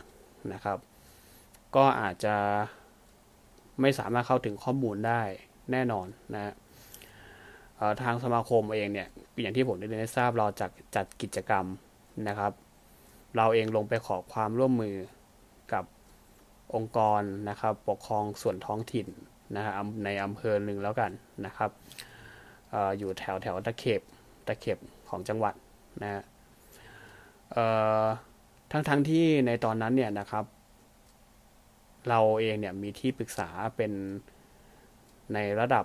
[0.52, 0.78] นะครับ
[1.76, 2.36] ก็อาจจะ
[3.80, 5.22] ไม่สามารถเข้าถึงข้อมูลได้
[5.72, 6.54] แน่นอนนะ
[8.02, 9.08] ทางสมาคมเองเนี่ย
[9.40, 11.66] อย่างที่ผมได้เรียนให้ทราบเราจัดจัดกิจกรรม
[12.28, 12.52] นะครับ
[13.36, 14.96] เราเองลงไปขอความร่วมมือ
[15.72, 15.84] กับ
[16.74, 19.06] องค์กรนะครับปกครองส่วนท้องถิ่น
[19.56, 19.72] นะฮะ
[20.04, 21.10] ในอำเภอหนึ่งแล้วกัน
[21.46, 21.70] นะครับ
[22.72, 24.02] ออยู่แถวแถวตะเข็บ
[24.46, 25.54] ตะเข็บของจังหวัด
[26.02, 26.22] นะฮะ
[28.72, 30.44] ทั้งทั้งที่ในตอนนั้นเนี่ยนะครับ
[32.08, 33.92] เราเองเนี่ยมีที่ปรึกษาเป็น
[35.34, 35.84] ในระดับ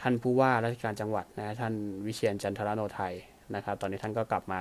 [0.00, 1.74] ท่านผู้ว่าราชการจังหวัดนะท่าน
[2.06, 3.14] วิเชียนจันทรโนไทย
[3.54, 4.60] นะครับ ตอนนี้ท่านก็กลับมา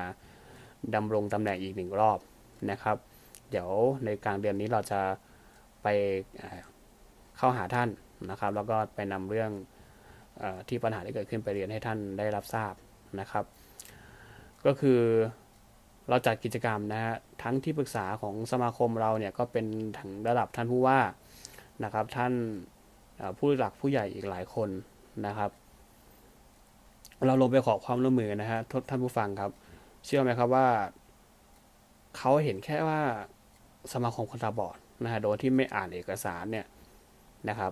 [0.96, 2.20] ดำรงตำแหน่งอีกหนึ่งรอบ
[2.72, 2.98] นะครับ
[3.52, 3.70] เดี๋ยว
[4.06, 5.02] ในกลางเดือนนี้เราจะ
[5.84, 5.88] ไป
[7.38, 7.90] เข้าหาท่าน
[8.30, 9.52] นะครับ แล้วก็ไปนำเรื่อง
[10.42, 12.74] อที่ปัญหาที่เกิดขึ้นไปเรียนให้ท่านได้รับทราบ
[13.20, 13.46] นะครับ
[14.66, 15.02] ก็คือ
[16.10, 19.66] เราจัดกิจกรรมนะฮะทั้งที่ปรึกษาของสมาคมเราเนี่ยก็เป็น
[20.00, 21.00] ถึงระดับท่านผู้ว่า
[21.84, 22.34] นะครับ ท่าน
[23.38, 24.70] ผู้หลักผู้ใหญ่อีกหลายคน
[25.28, 25.52] นะครับ
[27.26, 29.52] เราลงไปขอความร่วมมือนะฮะท่านผู้ฟังครับ
[30.06, 30.68] เชื่อไหมครับว่า
[32.18, 33.02] เขาเห็นแค่ว่า
[33.94, 36.66] สมาคมคนตาบอดนะฮะโดยที่ไม่อ่านเอกสารเนี่ย
[37.50, 37.72] นะครับ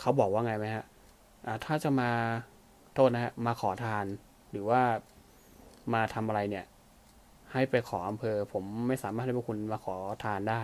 [0.00, 0.84] เขาบอกว่าไงไหมฮะ
[1.64, 2.10] ถ้าจะมา
[2.94, 4.04] โทษนะฮะมาขอทาน
[4.50, 4.80] หรือว่า
[5.94, 6.64] มาทำอะไรเนี่ย
[7.52, 10.62] ให้ไปขออำเภอ ผมไม่สามารถให้พวกคุณมาขอทานได้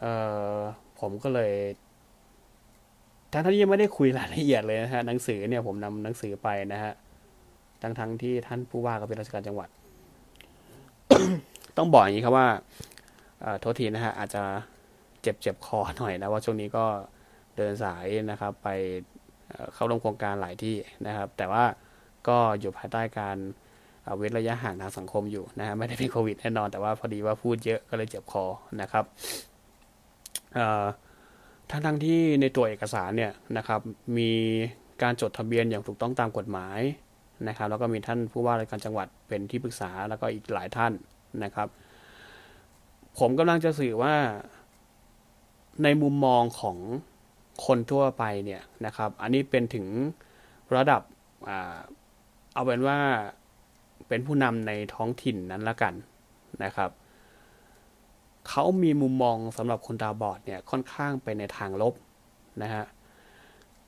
[0.00, 0.14] เอ่
[0.54, 0.58] อ
[1.00, 1.52] ผมก็เลย
[3.32, 6.92] ทั้งที่ยังไม่ได้คุยรายละเอียดเลยนะฮะหนังสือเนี่ยผมนำหนังสือไปนะฮะ
[7.82, 9.68] ทั้งทั้งที่ท่านผู้ว่าก็เป็นราชการจังหวัด
[11.76, 12.48] ต้องบอกอย่างนี้ครับว่า
[13.60, 14.42] โทษทีนะฮะอาจจะ
[15.22, 16.84] เจ็บเจ็บคอหน่อยนะว่าช่วงนี้ก็
[17.56, 18.68] เดินสายนะครับ ไป
[19.74, 20.76] เข้าร่วมโครงการหลายที่
[21.06, 21.64] นะครับ แต่ว่า
[22.28, 23.36] ก็อยู่ภายใต้การ
[24.16, 28.44] เว้นระยะห่างทางสังคมอยู่นะฮะไม่ได้เป็นโควิดแน่นอน แต่ว่าพอดีว่าพูดเยอะก็เลยเจ็บคอ
[28.80, 29.04] นะครับ
[31.70, 33.80] ทั้งทั้งที่ในตัวเอกสารเนี่ยนะครับ
[34.18, 34.32] มี
[35.02, 36.80] การจดทะเบียนอย่างถูกต้องตามกฎหมาย
[37.48, 40.92] นะครับ แล้วก็มีท่านผู้ว่าราชการจังหวัดเป็นที่ปรึกษาแล้วก็อีกหลายท่าน
[41.44, 41.68] นะครับ
[43.18, 44.14] ผมกำลังจะสื่อว่า
[45.82, 46.76] ในมุมมองของ
[47.66, 49.86] คนทั่วไปเนี่ยนะครับ อันนี้เป็นถึง
[50.76, 51.02] ระดับ
[52.54, 52.98] เอาเป็นว่า
[54.08, 55.94] เป็นผู้นำในท้องถิ่นนั้นละกัน
[56.64, 56.90] นะครับ
[58.48, 61.94] เขามีมุมมองสำหรับคนตาบอดเนี่ยค่อนข้างไปในทางลบ
[62.62, 62.84] นะฮะ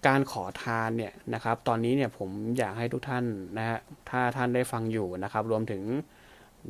[0.06, 3.24] การขอทานเนี่ยนะครับ ตอนนี้เนี่ยผมอยากให้ทุกท่าน
[3.58, 3.78] นะฮะ
[4.10, 5.82] ถ้าท่านได้ฟังอยู่นะครับ รวมถึง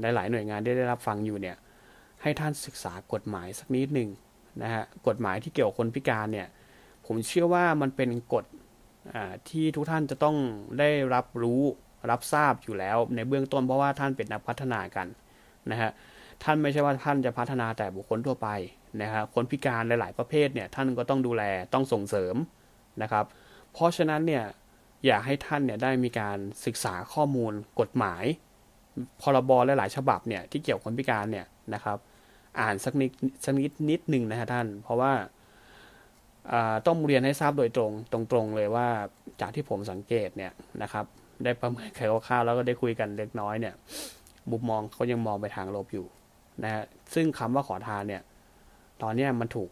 [0.01, 1.57] หลายๆหน่วยงานที่ได้รับฟังอยู่เนี่ย
[2.23, 4.11] ให้ท่านศึกษากฎหมายสักนิดหนึ่ง
[4.63, 6.49] นะฮะกฎหมายที่เกี่ยวกับคนพิการเนี่ย
[7.07, 8.45] ผมเชื่อว่ามันเป็นกฎ
[9.49, 10.37] ที่ทุกท่านจะต้อง
[10.79, 11.63] ได้รับรู้
[12.11, 15.07] รับทราบอยู่แล้วในเบื้องต้นเพราะว่าท่านเป็นนักพัฒนากัน
[15.71, 15.91] นะฮะ
[16.45, 18.49] ท่านไม่ใช่ว่าท่านจะพัฒนาแต่บุคคลทั่วไป
[19.03, 21.43] นะครับคนพิการหลาย ๆ ประเภทเนี่ยท่านก็ต้องดูแล
[21.75, 22.35] ต้องส่งเสริม
[23.03, 23.25] นะครับ
[23.73, 24.45] เพราะฉะนั้นเนี่ย
[25.07, 28.25] อยากให้ท่านเนี่ยได้มีการศึกษาข้อมูลกฎหมาย
[29.21, 31.99] พรบหลาย ๆ ฉบับเนี่ยที่เกี่ยวกับคนพิการเนี่ยนะครับ
[32.61, 33.11] อ่านสักนิด
[33.45, 35.13] สักนิดนิดหนึ่งนะฮะท่าน เพราะว่า
[36.87, 37.93] ต้องเรียนให้ทราบโดยตรง
[38.33, 38.89] ตรงๆเลยว่า
[39.41, 41.05] จากที่ผมสังเกตเนี่ยนะครับ
[41.45, 43.75] ได้ประเมินคร่าวๆแล้วก็ได้คุยกันเล็กน้อยเนี่ย
[44.51, 46.07] บุมมองเขายังมองไปทางลบอยู่
[46.63, 48.23] นะฮะซึ่งคำว่าขอทานเนี่ย
[49.03, 49.71] ตอนนี้มันถูก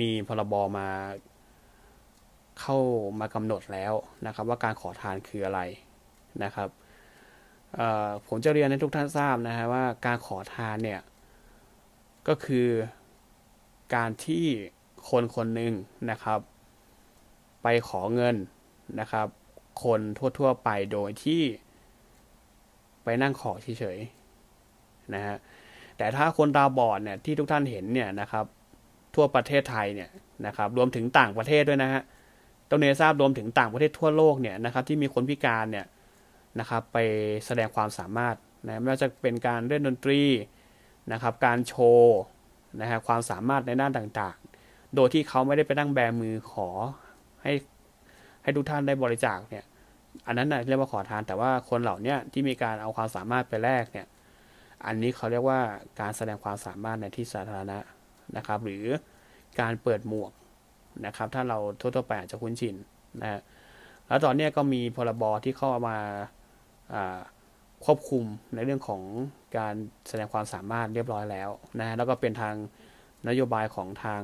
[0.00, 0.88] มีพรบมา
[2.60, 2.78] เข้า
[3.20, 3.92] มากำหนดแล้ว
[4.26, 5.60] นะครับ ว่าการขอทานคืออะไร
[6.44, 6.68] นะครับ
[8.26, 11.00] ผมจะเรียนให้ทุกท่านทราบนะฮะว่าการขอทานเนี่ย
[12.28, 12.68] ก็คือ
[13.94, 14.44] การที่
[15.10, 15.72] คนคนหนึ่ง
[16.10, 16.38] นะครับ
[17.62, 18.36] ไปขอเงิน
[19.00, 19.26] นะครับ
[19.84, 20.00] คน
[20.38, 21.42] ทั่วๆ ไปโดยที่
[23.04, 25.36] ไปนั่งขอเฉยๆนะฮะ
[25.96, 28.44] แต่ถ้าคนตาบอดเนี่ยที่ทุกท่านเห็นเนี่ยนะครับ
[29.14, 30.10] ทั่วประเทศไทยเนี่ย
[30.46, 32.02] นะครับ รวมถึงต่างประเทศด้วยนะฮะ
[32.68, 35.86] ต้องเนทราบรวมถึงต่างประเทศทั่วโลกเนี่ยนะครับ ที่มีคนพิการเนี่ย
[36.58, 36.98] นะครับ ไป
[37.46, 40.22] แสดงความสามารถนะไม่ว่าจะเป็นการเล่นดนตรี
[41.12, 42.18] นะครับ การโชว์
[42.80, 46.68] นะฮะความสามารถในด้านต่างๆ โดยที่เขาไม่ได้ไปนั่งแบมือขอ
[47.42, 47.52] ให้
[48.50, 49.64] ให้ทุกท่านได้บริจาคเนี่ย
[50.26, 54.06] อันนั้นนะเรียกว่าขอทาน แต่ว่าคนเหล่านี้ที่มีการเอาความสามารถไปแลกเนี่ย
[54.86, 55.60] อันนี้เขาเรียกว่า
[56.00, 57.78] การแสดงความสามารถในที่สาธารณะ
[58.36, 58.84] นะครับ หรือ
[59.60, 60.32] การเปิดหมวก
[61.06, 62.76] นะครับ ถ้าเราทั่วๆไปอาจจะคุ้นชิน
[63.20, 63.40] นะฮะ
[64.06, 65.96] แล้วตอนนี้ก็มีพรบที่เข้ามา
[67.84, 69.02] ควบคุมในเรื่องของ
[69.58, 69.74] การ
[70.08, 72.54] แสดงความสามารถเรียบร้อยแล้วนะแล้วก็เป็นทาง
[73.28, 74.20] นโยบายของทาง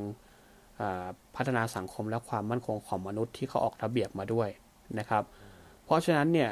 [1.36, 4.48] พัฒนาสังคมและความมั่นคงของมนุษย์ที่เขาออกระเบียบมาด้วย
[4.98, 5.22] นะครับ
[5.84, 6.50] เพราะฉะนั้นเนี่ย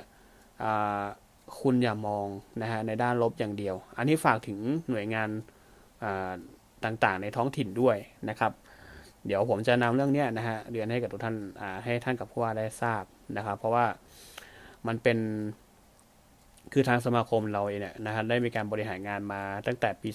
[1.60, 2.26] คุณอย่ามอง
[2.62, 5.28] นะฮะในด้านลบอย่างเดียว อันนี้ฝากถึงหน่วยงาน
[6.84, 7.96] ต่างๆ ในท้องถิ่นด้วย
[8.28, 8.52] นะครับ
[9.26, 11.36] เดี๋ยวผมจะนำเรื่องนี้นะฮะเรียนให้กับทุกท่าน
[11.84, 13.04] ให้ท่านกับผู้ว่าได้ทราบ
[13.36, 13.86] นะครับ เพราะว่า
[14.86, 15.18] มันเป็น
[16.72, 20.10] คือทางสมาคมเราเนี่ยนะฮะได้มีการบริหารงานมาตั้งแต่ปี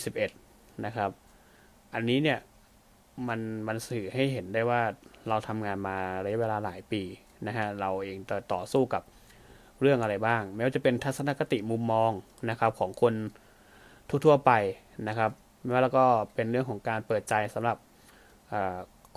[0.00, 1.10] 2541 นะครับ
[1.94, 2.38] อันนี้เนี่ย
[3.28, 4.80] มันมันสื่อให้เห็นได้ว่า
[5.28, 7.02] เราทำงานมาระยะเวลาหลายปี
[7.46, 9.02] นะฮะเราเองต่อต่อสู้กับ
[9.80, 12.12] เรื่องอะไรบ้าง ไม่ว่าจะเป็นทัศนคติมุมมอง
[12.50, 13.14] นะครับของคน
[14.08, 14.52] ทั่วๆไป
[15.08, 15.30] นะครับ
[15.82, 17.76] แล้วก็เป็นเรื่องของการเปิดใจสำหรับ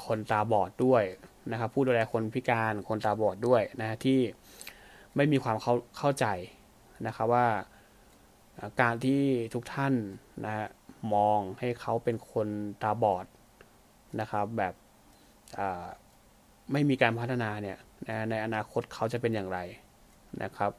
[0.05, 1.03] คนตาบอดด้วย
[1.51, 4.19] นะครับ ผู้ดูแลคนพิการคนตาบอดด้วยนะที่
[5.15, 6.25] ไม่มีความเข้าเข้าใจ
[7.07, 7.47] นะครับว่า
[8.81, 9.21] การที่
[9.53, 9.93] ทุกท่าน
[10.45, 10.67] นะฮะ
[11.13, 12.47] มองให้เขาเป็นคน
[12.83, 13.25] ตาบอด
[14.19, 14.73] นะครับแบบ
[16.71, 17.77] ไม่มีการพัฒนาเนี่ย
[18.29, 19.59] ในอนาคตเขาจะเป็นอย่างไร
[20.43, 20.71] นะครับ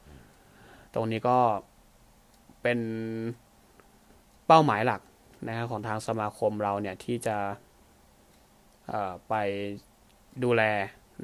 [0.94, 1.38] ตรงนี้ก็
[2.62, 2.78] เป็น
[4.46, 5.00] เป้าหมายหลัก
[5.48, 7.36] นะครับของทางสมาคมเราเนี่ยที่จะ
[9.28, 9.34] ไป
[10.44, 10.62] ดูแล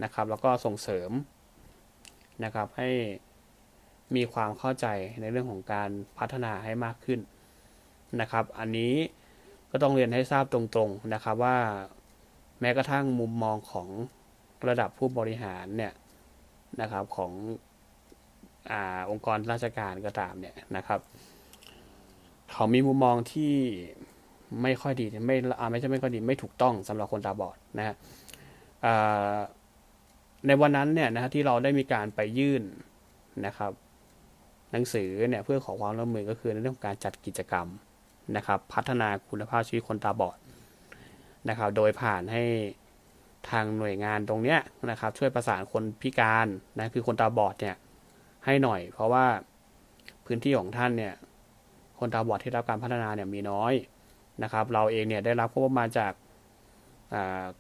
[0.03, 1.11] นะครับ แล้วก็ส่งเสริม
[2.44, 2.90] นะครับให้
[4.16, 4.87] มีความเข้าใจ
[5.20, 7.20] ในเรื่องของการพัฒนาให้มากขึ้น
[8.20, 8.94] นะครับ อันนี้
[9.70, 11.59] ก็ต้องเรียนให้ทราบตรงๆนะครับว่า
[12.62, 13.88] แม้กระทั่งมุมมองของ
[14.68, 15.92] ระดับผู้บริหารเนี่ย
[16.81, 17.33] นะครับของ
[18.70, 18.72] อ
[19.11, 21.01] องค์กรราชการก็ตามเนี่ยนะครับ
[22.53, 23.55] เขามีมุมมองที่
[24.62, 25.37] ไม่ค่อยดีไม่
[25.70, 27.96] ไม่ใช่ไม่ค่อยดีไม่ถูกต้องสำหรับคนตาบอดนะฮะ
[30.46, 32.62] ในวันนั้นเนี่ยนะที่เราได้มีการไปยื่น
[33.46, 33.72] นะครับ
[34.72, 37.66] หนังสือเนี่ยเพื่อขอความร่วมมือก็คือในเรื่องของการจัดกิจกรรม
[38.37, 40.37] นะครับ พัฒนาคุณภาพชีวิตคนตาบอด
[41.48, 42.44] นะครับ โดยผ่านให้
[43.50, 44.59] ทางหน่วยงานตรงเนี้ย
[44.90, 46.46] นะครับ ช่วยประสานคนพิการ
[46.78, 47.76] นะคือคนตาบอดเนี่ย
[48.44, 49.24] ให้หน่อย เพราะว่า
[50.26, 51.14] พื้นที่ของท่านเนี่ย
[51.98, 53.72] คนตาบอดที่รับการพัฒนาเนี่ยมีน้อย
[54.42, 56.12] นะครับ เราเองเนี่ยได้รับงบประมาณจาก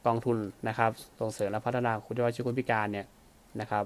[0.06, 0.36] กองทุน
[0.68, 0.90] นะครับ
[1.20, 3.06] ส่งเสริมและพัฒนาคุณภาพชีวิตคนพิการเนี่ย
[3.60, 3.84] นะครับ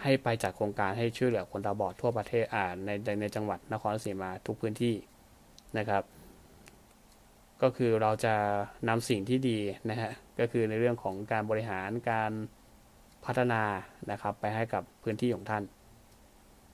[0.00, 4.94] ให้ไปจัดโครงการให้ช่วยเหลือคนตาบอดทั่วประเทศอ่าในในจังหวัดนครราชสีมาทุกพื้นที่
[5.78, 6.02] นะครับ
[7.62, 8.34] ก็คือเราจะ
[8.88, 9.58] นำสิ่งที่ดี
[9.90, 12.32] นะฮะก็คือในเรื่องของการบริหารการ
[13.24, 13.62] พัฒนา
[14.10, 15.62] นะครับไปให้กับพื้นที่ของท่าน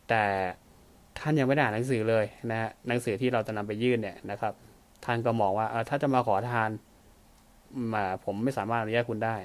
[0.09, 0.25] แต่
[1.19, 4.53] ท่านยังไม่ได้อ่านหนังสือเลยนะฮะหนังสือที่เราจะนำไปยื่นเนี่ยนะครับ
[5.05, 6.71] ท่านก็มองว่าเออถ้าจะมาขอทาน
[7.93, 9.37] มาผมไม่สามารถอนุญาตคุณได้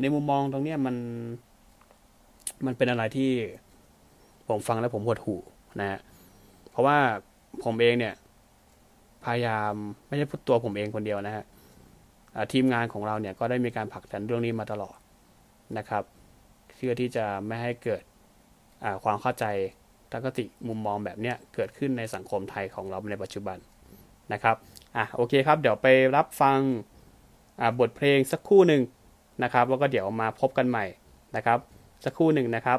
[0.00, 0.96] ในมุมมองตรงนี้มัน
[2.66, 3.30] มันเป็นอะไรที่
[4.48, 5.40] ผมฟังแล้วผมหดหู่
[5.80, 6.00] นะฮะ
[6.70, 6.98] เพราะว่า
[7.64, 8.14] ผมเองเนี่ย
[9.26, 9.72] พยายาม
[10.06, 11.44] ไม่ใช่พูดตัวผมเองคนเดียวนะฮะ
[12.52, 14.96] ทีมงานของเราเนี่ยก็ได้มีการผลักดันเรื่องนี้มาตลอด
[15.78, 16.04] นะครับ
[16.74, 18.02] เพื่อที่จะไม่ให้เกิด
[19.04, 19.44] ความเข้าใจ
[20.12, 23.58] ทักติมุมมองแบบเนี้ยเกิดขึ้นในสังคมไทยของเราในปัจจุบัน
[24.32, 24.56] นะครับ
[24.96, 26.58] อะโอเคครับ เดี๋ยวไปรับฟัง
[27.80, 28.82] บทเพลงสักคู่หนึ่ง
[29.42, 30.84] นะครับ แล้วก็เดี๋ยวมาพบกันใหม่
[31.36, 31.58] นะครับ
[32.04, 32.78] สักคู่หนึ่งนะครับ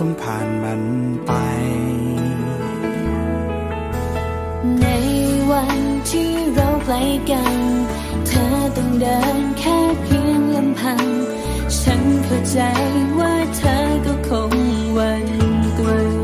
[0.00, 0.82] ต้องผ่านมัน
[1.26, 1.32] ไป
[4.80, 4.86] ใน
[5.50, 5.78] วัน
[6.10, 6.94] ที่เราไกล
[7.30, 7.56] กัน
[8.26, 11.04] เธอต้องเดินแค่เพียงลำพัง
[11.80, 12.58] ฉันเข้าใจ
[13.18, 14.52] ว่าเธอก็คง
[14.96, 15.26] วัน
[15.78, 16.18] กลัว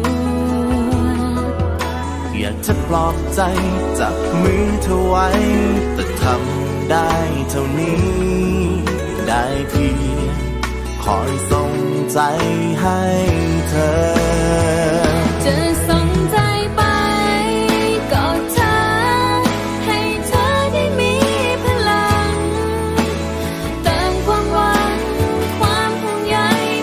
[2.39, 3.41] อยากจะปลอบใจ
[3.99, 5.29] จับมือเธอไว้
[5.95, 7.13] แต่ทำได้
[7.51, 8.05] เท่านี้
[9.29, 9.99] ได้เพียง
[11.05, 11.73] คอยส่ง
[12.13, 12.19] ใจ
[12.81, 13.03] ให้
[13.75, 13.95] เธอ
[15.45, 15.57] จะ
[15.89, 16.39] ส่งใจ
[16.77, 16.83] ไป
[18.13, 18.75] กอดเธอ
[19.87, 21.15] ให้เธอได้มี
[21.63, 22.35] พลัง
[23.83, 24.99] เติมความหวัง
[25.59, 26.37] ความห่วงใย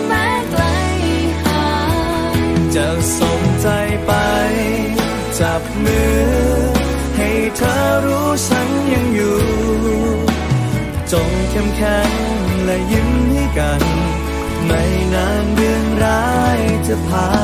[0.06, 0.62] แม้ไกล
[1.44, 1.70] ห่า
[2.34, 2.36] ง
[2.74, 2.86] จะ
[3.18, 3.68] ส่งใจ
[4.06, 4.12] ไป
[5.40, 6.20] จับมือ
[7.16, 7.76] ให้เธอ
[8.06, 9.38] รู้ฉันยังอยู่
[11.12, 12.10] จงเข้มแข็ง
[12.64, 13.82] และยิ้มให้กัน
[14.66, 14.82] ไม่
[15.14, 15.49] นาน
[16.90, 17.39] จะผ่า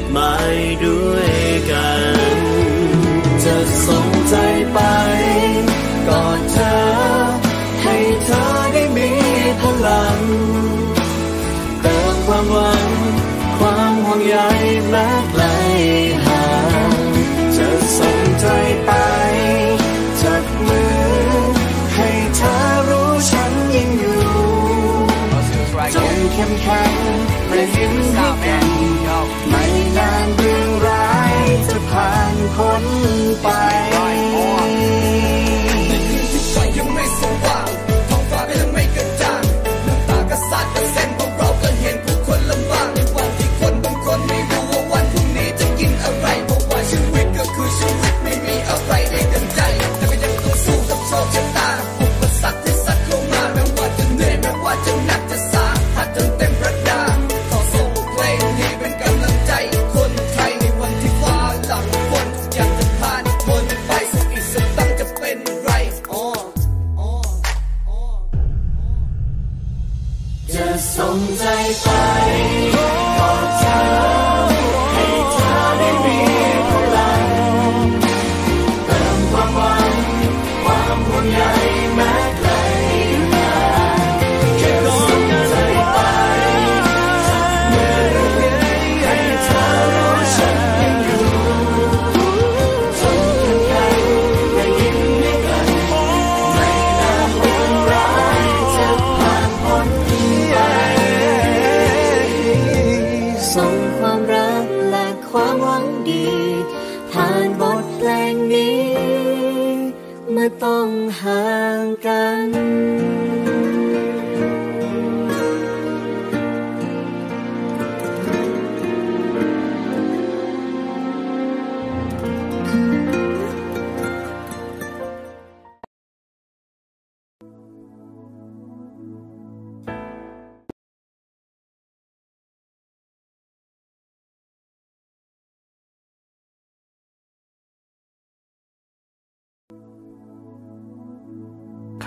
[0.00, 1.34] จุดหมายด้วย
[1.70, 2.38] กัน
[3.44, 3.56] จะ
[3.86, 4.34] ส่งใจ
[4.72, 4.78] ไป
[6.08, 6.74] กอดเธอ
[7.82, 9.10] ให้เธอได้มี
[9.60, 10.20] พลัง
[11.82, 12.88] เติมความหวัง
[13.58, 14.36] ความห่วงใย
[14.90, 15.42] แม้ไกล
[16.26, 16.46] ห่า
[16.90, 16.92] ง
[17.56, 18.46] จะส่งใจ
[18.86, 18.92] ไป
[20.22, 20.98] จับมือ
[21.94, 22.54] ให้เธอ
[22.88, 24.22] รู้ฉันยังอยู่
[25.94, 26.92] จงเข้มแข็ง
[27.48, 28.67] และยิ้มให้กัน
[33.42, 33.87] ไป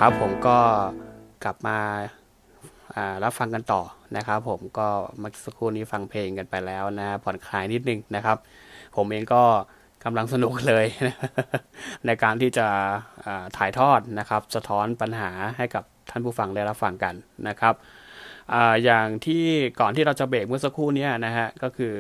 [0.04, 0.58] ครับผมก็
[1.44, 3.82] กลับมาารับฟังกันต่อ
[4.18, 4.88] นะครับ ผมก็
[5.20, 8.38] เมื่อสักครู่นี้ฟังเพลงกันไปแล้วนะผ่อนคลายนิดนึงนะครับ
[8.96, 9.44] ผมเองก็
[10.04, 10.86] กำลังสนุกเลย
[12.06, 12.68] ในการที่จะ
[13.58, 17.16] ถ่ายทอดนะครับ สะท้อนปัญหาให้กับท่านผู้ฟังได้รับฟังกัน
[17.48, 17.74] นะครับ
[18.54, 19.44] ออย่างที่
[19.80, 21.94] ก่อนที่เราจะเบรกเมื่อสักครู่นี้นะฮะก็คือ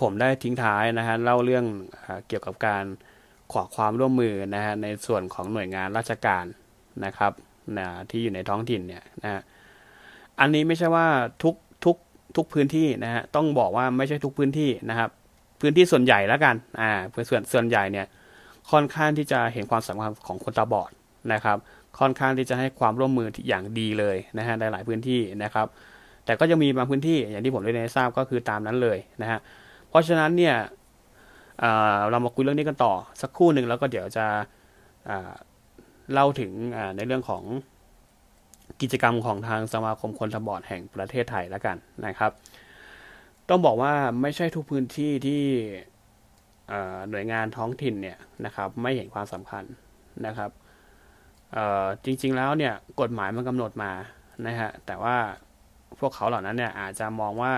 [0.00, 1.64] ผมได้ทิ้งท้ายนะฮะเล่าเรื่อง
[2.04, 2.84] อเกี่ยวกับการ
[3.52, 6.44] ขอความร่วมมือนะฮะในส่วนของหน่วยงานราชการ
[7.04, 7.32] นะครับ
[7.78, 9.42] นะที่อยู่ในท้องถิ่นเนี่ยนะ
[10.40, 11.06] อันนี้ไม่ใช่ว่า
[11.42, 11.96] ทุกทุก
[12.36, 15.10] ทุกพื้นที่นะฮะต้องบอกว่าไม่ใช่ทุกพื้นที่นะครับ
[15.60, 16.90] พื้นที่ส่วนใหญ่แล้วกันอ่า
[17.30, 18.06] ส่วนส่วนใหญ่เนี่ย
[18.70, 20.90] ค่อนข้างที่จะเห็นความสำคัญของคนตาบอด
[21.32, 21.56] นะครับ
[21.98, 25.66] ค่อนข้างที่จะให้ความร่วมมืออย่างดีเลยนะฮะในหลายพื้นที่นะครับ
[26.24, 29.38] แต่ก็ยังมีบางพื้นที่อย่างที่ผมได้ทราบก็คือตามนั้นเลยนะฮะ
[29.88, 30.54] เพราะฉะนั้นเนี่ย
[32.10, 34.26] เรามาคุยเรื่องนี้กันต่อสักครู่หนึ่งแล้วก็เดี๋ยวจะ
[36.12, 36.52] เล่าถึง
[36.96, 37.42] ในเรื่องของ
[38.80, 42.32] กิจกรรมของทางสมาคมคนตาบอดแห่งประเทศไทยแล้วกันนะครับ
[43.48, 43.92] ต้องบอกว่า
[44.22, 45.42] ไม่ใช่ทุกพื้นที่ที่
[47.10, 49.64] หน่วยงานท้องถิ่นเนี่ยนะครับไม่เห็นความสำคัญ
[50.26, 50.50] นะครับ
[52.04, 53.92] จริงๆแล้วเนี่ยกฎหมายมันกำหนดมา
[54.46, 55.16] นะฮะแต่ว่า
[56.00, 57.52] พวกเขาเหล่านั้นเนี่ยอาจจะมองว่า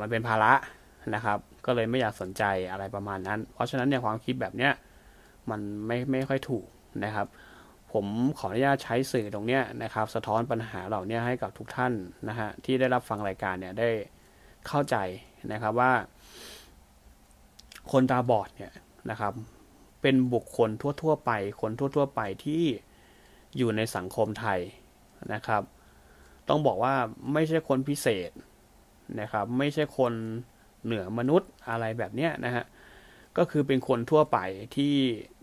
[0.00, 0.52] มันเป็นภาระ
[1.14, 4.72] นะครับ ก็เลยไม่อยากสนใจอะไรประมาณนั้น เพราะฉะนั้นเนี่ยความคิดแบบเนี้ย
[5.50, 6.66] มันไม่ไม่ค่อยถูก
[7.04, 7.26] นะครับ
[7.92, 8.06] ผม
[8.38, 11.92] ขออนุญาตใช้สื่อตรงเนี้ยนะครับ สะท้อนปัญหาเหล่านี้ให้กับทุกท่าน
[12.28, 13.90] นะฮะที่ได้รับฟังรายการเนี่ยได้
[14.66, 14.96] เข้าใจ
[15.52, 15.92] นะครับว่า
[17.92, 18.72] คนตาบอดเนี่ย
[19.10, 19.32] นะครับ
[20.02, 20.70] เป็นบุคคล
[21.02, 21.30] ทั่ว ๆ ไป
[21.60, 22.62] คนทั่ว ๆ ไปที่
[23.56, 24.60] อยู่ในสังคมไทย
[25.32, 25.62] นะครับ
[26.48, 26.94] ต้องบอกว่า
[27.32, 28.30] ไม่ใช่คนพิเศษ
[29.20, 30.12] นะครับ ไม่ใช่คน
[30.86, 32.64] เหนือมนุษย์อะไรแบบเนี้ยนะฮะ
[33.38, 34.38] ก็คือเป็นคนทั่วไป
[34.76, 34.94] ที่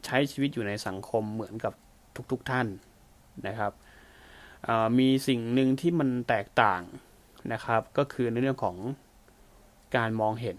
[0.05, 1.73] ใช้ชีวิตอยู่ในสังคมเหมือนกับ
[2.31, 2.67] ทุกๆทท่าน
[3.47, 3.71] นะครับ
[4.99, 6.81] มีสิ่งหนึ่งที่มันแตกต่าง
[7.53, 8.77] นะครับ ก็คือในเรื่องของ
[9.95, 10.57] การมองเห็น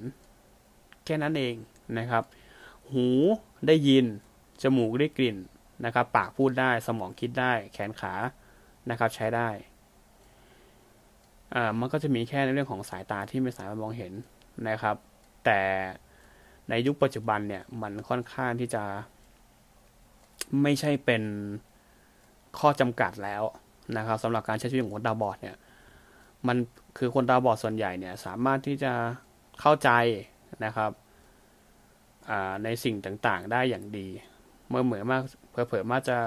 [1.04, 1.54] แค่นั้นเอง
[1.98, 2.24] นะครับ
[2.90, 3.06] หู
[3.66, 4.04] ได้ยิน
[4.62, 5.36] จมูกได้กลิ่น
[5.84, 8.14] นะครับ ปากพูดได้สมองคิดได้ แขนขา
[8.90, 9.48] นะครับใช้ได้
[11.78, 14.12] มันก็จะมีแค่ในเรื่องของสายตาที่ไม่สามารถมองเห็น
[14.68, 14.96] นะครับ
[15.44, 15.60] แต่
[16.68, 18.82] ในยุคปัจจุบันเนี่ย มันค่อนข้างที่จะ
[20.62, 21.22] ไม่ใช่เป็น
[22.58, 23.42] ข้อจำกัดแล้ว
[23.96, 25.56] นะครับสำหรับการใช้ชีวิตของคนตาบอดเนี่ย
[26.46, 26.56] มัน
[26.98, 28.92] คือคนตาบอดส่วนใหญ่เนี่ย สามารถที่จะ
[29.60, 29.90] เข้าใจ
[30.64, 30.90] นะครับ
[32.64, 34.08] ในสิ่งต่างๆ ได้อย่างดี
[34.68, 36.18] เมื่อเหมือนมากเผลอๆมากจะ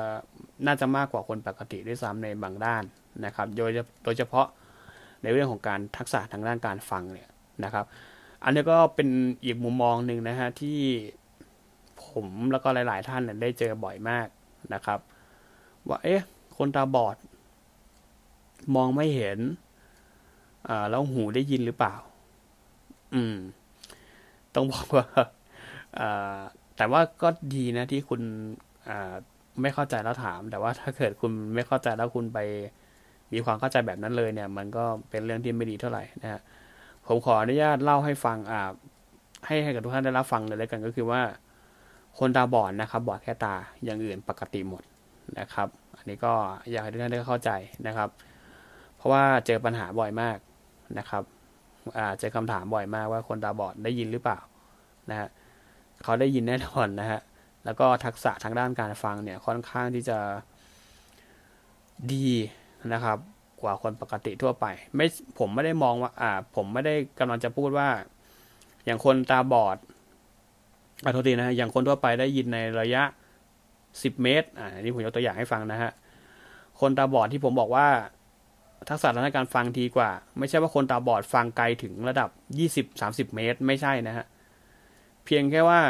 [0.65, 2.83] น่าจะมากกว่าคนปกติด้วยซ้ำในบางด้าน
[3.25, 3.71] นะครับ โดย
[4.03, 4.47] โดยเฉพาะ
[5.23, 7.29] ในเรื่องของการทักษะทางด้านการฟังเนี่ย
[7.63, 7.85] นะครับ
[8.43, 9.09] อันนี้ก็เป็น
[9.45, 10.79] อีกมุมมองหนึ่งนะฮะที่
[12.05, 14.27] ผมแล้วก็หลาย ๆ ท่านได้เจอบ่อยมาก
[14.73, 14.99] นะครับ
[15.87, 16.21] ว่าเอ๊ะ
[16.57, 17.15] คนตาบอด
[18.75, 19.39] มองไม่เห็น
[20.69, 21.95] อ่าแล้วหูได้ยินหรือเปล่า
[23.13, 23.35] อืม
[24.55, 25.05] ต้องบอกว่า
[25.99, 26.39] อ่า
[26.77, 28.21] แต่ว่าก็ดีนะที่คุณ
[28.89, 29.13] อ่า
[29.61, 32.39] ไม่เข้าใจแล้วถาม แต่ว่าถ้าเกิดคุณไม่เข้าใจแล้วคุณไป
[33.33, 36.41] มีความเข้าใจแบบนั้นเลยเนี่ย มันก็เป็นเรื่องที่ไม่ดีเท่าไหร่นะฮะ
[37.07, 38.61] ผมขออนุญาตเล่าให้ฟังอ่า
[39.45, 41.21] ให้ให้กับทุกท่านได้รับฟังเลยแล้วกันก็คือว่า
[42.19, 44.83] คนตาบอดนะครับ บอดแค่ตาอย่างอื่นปกติหมด
[45.39, 46.33] นะครับ อันนี้ก็
[46.71, 47.51] อยากให้ทุกท่านได้เข้าใจ
[47.87, 48.09] นะครับ
[48.95, 50.37] เพราะว่าเจอปัญหาบ่อยมาก
[50.97, 51.23] นะครับ
[51.97, 54.39] อ่าเจอคำถามบ่อยมากว่าคนตาบอดได้ยินหรือเปล่า
[55.09, 55.29] นะฮะ
[56.03, 57.19] เขาได้ยินแน่นอนนะฮะ
[57.65, 60.17] แล้วก็ทักษะทางด้านการฟังเนี่ยค่อนข้างที่จะ
[62.13, 62.27] ดี
[62.93, 63.17] นะครับ
[63.61, 65.05] กว่าคนปกติทั่วไป ไม่
[65.39, 67.89] ผมไม่ได้มองว่า อ่า ผมไม่ได้กำลังจะพูดว่า
[68.85, 69.77] อย่างคนตาบอด
[71.05, 73.03] อโทษทีนะอย่างคนทั่วไปได้ยินในระยะ
[74.03, 75.91] สิบเมตร อ่านี่ผมยกตัวอย่างให้ฟังนะฮะ
[76.79, 77.87] คนตาบอดที่ผมบอกว่า
[78.89, 84.25] ทักษะทางการฟังดีกว่า ไม่ใช่ว่าคนตาบอดฟังไกลถึงระดับยี่สิบสามสิบเมตร ไม่ใช่นะฮะ
[85.25, 85.81] เพียงแค่ว่า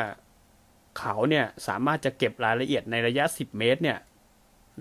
[0.99, 3.97] เขาเนี่ยสามารถจะเก็บรายละเอียดในระยะสิบเมตรเนี่ย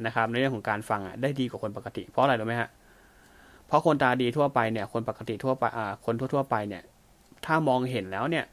[0.06, 2.68] นะครับในเรื่องของการฟังอะได้ดีกว่าคนปกติ เพราะอะไรรู้ไหมฮะ
[3.66, 6.82] เพราะคนตาดีทั่วไปเนี่ย คนปกติทั่วไปอ่าคนทั่ว ๆ ไปเนี่ย
[7.46, 8.44] ถ้ามองเห็นแล้วเนี่ย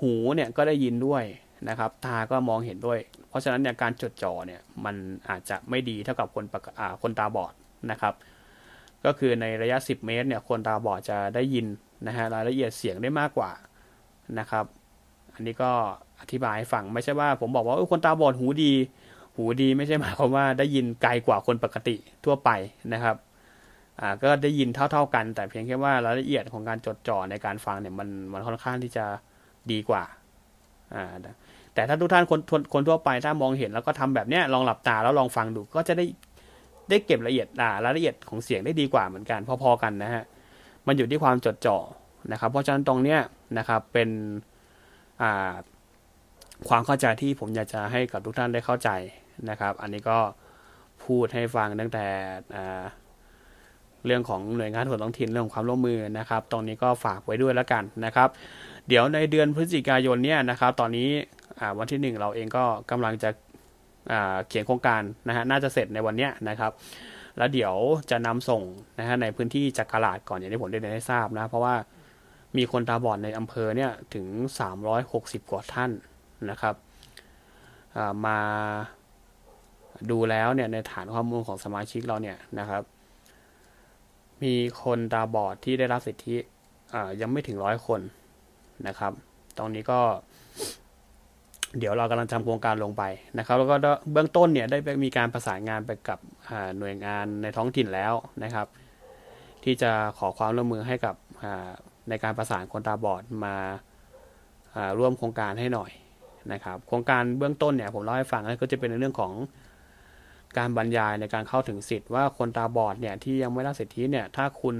[0.00, 1.24] หูเนี่ยก็ได้ยินด้วย
[1.68, 2.98] นะครับ ตาก็มองเห็นด้วย
[3.28, 4.96] เพราะฉะนั้นเนี่ยการจดจ่อเนี่ย มัน
[5.28, 7.52] อาจจะไม่ดีเท่ากับคนปกอ่าคนตาบอด
[7.90, 8.14] นะครับ
[9.04, 11.66] ก็คือในระยะ 10 เมตร เนี่ย คนตาบอดจะได้ยิน
[12.06, 13.50] นะฮะรายละเอียดเสียงได้มากกว่า
[14.38, 14.64] นะครับ
[15.34, 15.70] อันนี้ก็
[16.20, 18.72] อธิบายให้ฟังไม่ใช่ว่า ผมบอกว่าคนตาบอดหูดี
[19.36, 22.50] หูดีไม่ใช่หมายความว่าได้ยินไกลกว่าคนปกติทั่วไป
[22.92, 23.16] นะครับ
[24.00, 29.04] อ่าก็ได้ยินเท่า ๆกัน แต่เพียงแค่ว่ารายละเอียดของการจดจ่อในการฟังเนี่ยมันมันค่อนข้างที่จะ
[29.70, 30.04] ดีกว่า
[30.94, 31.04] อ่า
[31.74, 32.40] แต่ถ้าทุกท่านคน
[32.72, 36.04] คนทั่วไปถ้ามองเห็นแล้วก็ทำแบบเนี้ยลองหลับตาแล้วลองฟังดูก็จะได้
[36.90, 40.24] ได้เก็บละเอียดอ่ารายละเอียดของเสียงได้ดีกว่าเหมือนกันพอๆกันนะฮะ
[40.86, 41.78] มันอยู่ที่ความจดจ่อ
[42.32, 43.20] นะครับ เพราะฉะนั้นตรงเนี้ย
[43.58, 44.08] นะครับเป็น
[45.22, 45.54] อ่า
[46.68, 48.90] ความเข้าใจที่ผมอยากจะให้กับทุกท่านได้เข้าใจ
[49.50, 50.18] นะครับ อันนี้ก็
[51.04, 52.06] พูดให้ฟังตั้งแต่
[52.54, 52.84] อ่า
[54.06, 58.28] เรื่องของหน่วยงานส่วนท้องถิ่นเรื่องของความร่วมมือนะครับ ตรงนี้ก็ฝากไว้ด้วยแล้วกันนะครับ
[58.88, 61.08] เดี๋ยวในเดือนพฤศจิกายนเนี่ยนะครับ ตอนนี้
[61.78, 63.30] วันที่หนึ่งเราเองก็กำลังจะ
[64.48, 66.72] เขียนโครงการนะฮะน่าจะเสร็จในวันนี้นะครับ
[67.38, 67.74] แล้วเดี๋ยว
[68.10, 68.62] จะนำส่ง
[68.98, 71.74] นะฮะในพื้นที่จักราดก่อนอย่างที่ผมได้เรียนให้ทราบนะ เพราะว่า
[72.56, 74.26] มีคนตาบอดในอำเภอเนี่ยถึง
[74.88, 75.90] 360 กว่าท่าน
[76.50, 76.74] นะครับ
[78.26, 78.38] มา
[80.10, 82.82] ดูแล้วเนี่ยในฐานข้อมูลของสมาชิกเราเนี่ยนะครับ
[84.42, 86.36] มีคนตาบอดที่ได้รับสิทธิ
[87.20, 88.00] ยังไม่ถึงร้อยคน
[88.86, 89.12] นะครับ
[89.58, 90.00] ตรงนี้ก็
[91.78, 93.02] เดี๋ยวเรากำลังทำโครงการลงไป
[93.38, 93.76] นะครับ แล้วก็
[94.12, 96.18] เบื้องต้นเนี่ยได้มีการประสานงานไปกับ
[96.78, 98.12] หน่วยงานในท้องถิ่นแล้ว
[98.44, 98.66] นะครับ
[99.64, 101.14] ที่จะขอความร่วมมือให้กับ
[102.08, 103.56] ในการประสานคนตาบอดมา
[104.98, 105.90] ร่วมโครงการให้หน่อย
[106.52, 109.32] นะครับ โครงการเบื้องต้นเนี่ยผมเล่าให้ฟังก็จะเป็นในเรื่องของ
[110.58, 114.76] การบรรยายในการเข้าถึงสิทธิ์ว่าคนตาบอดเนี่ยที่ยังไม่ได้สิทธิเนี่ยถ้าคุณ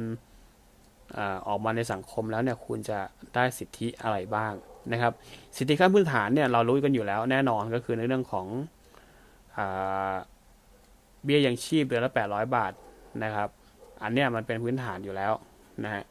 [1.48, 2.98] ออกมาในสังคมแล้วเนี่ยคุณจะ
[3.34, 4.52] ได้สิทธิอะไรบ้าง
[4.92, 5.12] นะครับ
[5.56, 8.46] สิทธิขั้นพื้นฐานเนี่ยเรารู้กันอยู่แล้วแน่นอนก็คือในเรื่องของ
[9.56, 9.58] อ
[11.24, 12.72] เบี้ยยังชีพเดือนละ 800 บาท
[13.24, 13.48] นะครับ
[14.02, 15.32] อันเนี้ยมันเป็นพื้นฐานอยู่แล้ว
[15.84, 16.04] นะฮะ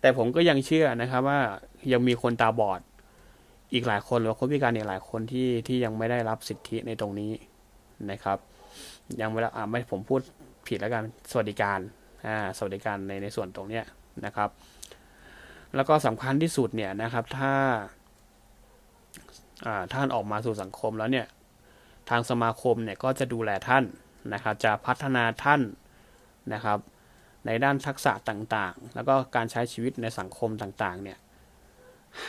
[0.00, 1.40] แต่ผมก็ยังเชื่อนะครับว่า
[1.92, 2.80] ยังมีคนตาบอด
[3.72, 7.32] อีกหลายคนหรือว่าคนพิการอีกหลายคนที่ที่ยังไม่ได้รับสิทธิในตรงนี้
[8.10, 8.38] นะครับ
[9.20, 10.20] ยังไม่ได้อ่าไม่ผมพูด
[10.66, 11.78] ผิดแล้วกันสวัสดิการ
[12.26, 13.84] อ่าสวัสดิการในในส่วนตรงเนี้ย
[14.24, 14.50] นะครับ
[15.74, 17.52] แล้วก็สำคัญที่สุดเนี่ยนะครับ ถ้า
[19.66, 21.26] อ่าท่านออกมาสู่สังคมแล้วเนี่ย
[22.10, 23.84] ทางสมาคมเนี่ยก็จะดูแลท่าน
[24.32, 25.60] นะครับ จะพัฒนาท่าน
[26.52, 26.78] นะครับ
[27.46, 31.18] ในด้านทักษะต่างๆ แล้วก็การใช้ชีวิตในสังคมต่างๆเนี่ย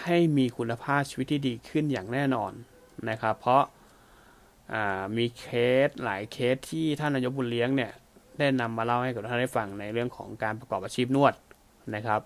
[0.02, 2.52] ให้มีคุณภาพชีวิตที่ดีขึ้นอย่างแน่นอน
[3.10, 3.64] นะครับ เพราะ
[5.18, 5.46] มีเค
[5.88, 7.92] สหลายเคสที่ท่านนายกบุญเลี้ยงเนี่ย
[8.40, 11.34] ได้นำมาเล่าให้กับท่านได้ฟังในเรื่องของการประกอบอาชีพนวด
[11.96, 12.22] นะครับ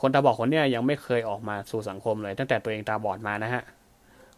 [0.00, 3.62] คนตาบอดคนเนี้ยยังไม่เคยออกมาสู่สังคมเลย ตั้งแต่ตัวเองตาบอดมานะฮะ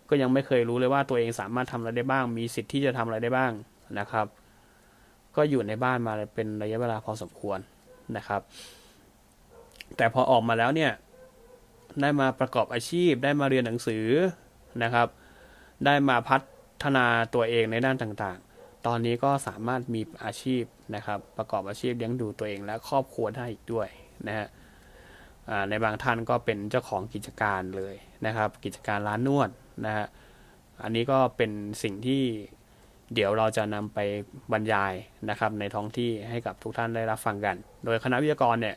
[0.08, 3.52] ก็ยังไม่เคยรู้เลยว่าตัวเองสามารถทำอะไรได้บ้าง มีสิทธิ์ที่จะทำอะไรได้บ้าง
[3.98, 4.26] นะครับ
[5.36, 7.58] ก็อยู่ในบ้านมาเป็นระยะเวลาพอสมควร
[8.16, 8.40] นะครับ
[9.96, 10.92] แต่พอออกมาแล้วเนี่ย
[12.00, 14.06] ได้มาประกอบอาชีพได้มาเรียนหนังสือ
[14.82, 15.08] นะครับ
[15.86, 16.40] ได้มาพัฒ
[16.84, 20.62] ฒนาตัวเองในด้านต่างๆ ตอนนี้ก็สามารถมีอาชีพ
[20.94, 23.88] นะครับ ประกอบอาชีพเลี้ยงดูตัวเองและครอบครัวได้อีกด้วย
[24.26, 24.48] นะฮะ
[25.68, 27.94] ในบางท่านก็เป็นเจ้าของกิจการเลย
[28.26, 29.50] นะครับ กิจการร้านนวด
[29.86, 30.06] นะฮะ
[30.82, 31.50] อันนี้ก็เป็น
[31.82, 32.22] สิ่งที่
[33.14, 33.98] เดี๋ยวเราจะนำไป
[34.52, 34.94] บรรยาย
[35.30, 38.76] นะครับ ในท้องที่ให้กับทุกท่านได้รับฟังกัน โดยคณะวิทยากรเนี่ย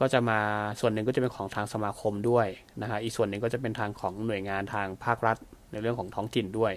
[0.00, 0.38] ก็จะมา
[0.80, 2.46] ส่วนหนึ่งก็จะเป็นของทางสมาคมด้วย
[2.82, 5.36] นะฮะอีกส่วนหนึ่งก็จะเป็นทางของหน่วยงานทางภาครัฐ
[5.72, 6.72] ในเรื่องของท้องถิ่นด้วย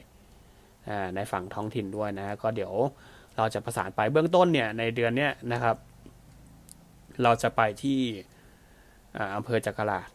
[1.15, 2.73] ในฝั่งท้องถิ่นด้วยนะฮะก็เดี๋ยว
[3.37, 5.75] เราจะประสานไปเบื้องต้นเนี่ยในเดือนเนี้ยนะครับ
[7.23, 7.99] เราจะไปที่
[9.35, 10.07] อำเภอจักราด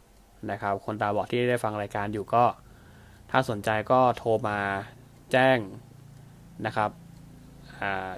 [0.50, 2.44] นะครับ คนตาบอดที่ได้ฟังรายการอยู่ก็
[3.30, 4.58] ถ้าสนใจก็โทรมา
[5.32, 5.58] แจ้ง
[6.66, 6.90] นะครับ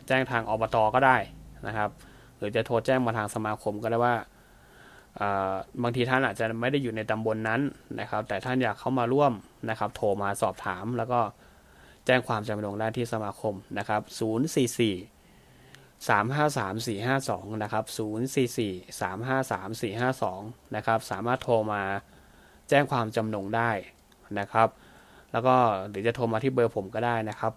[0.07, 1.17] แจ้งทางอบตก็ได้
[1.67, 1.91] นะครับ
[2.37, 4.15] หรือจะโทรแจ้งมาทางสมาคมก็ได้ว่า
[5.83, 7.61] บางทีท่านอาจจะไม่ได้อยู่ในตำบลนนั้น
[8.01, 9.33] นะครับ แต่ท่านอยากเข้ามาร่วม
[9.71, 11.21] นะครับ โทรมาสอบถามแล้วก็
[12.11, 14.11] แจ้งความจำลงได้ที่สมาคมนะครับ 044
[16.09, 17.85] 353 452 นะครับ
[18.47, 21.83] 044 353 452 นะครับ สามารถโทรมา
[22.69, 23.71] แจ้งความจำนงได้
[24.39, 24.69] นะครับ
[25.33, 25.55] แล้วก็
[25.89, 27.53] หรือจะโทรมาที่เบอร์ผมก็ได้นะครับ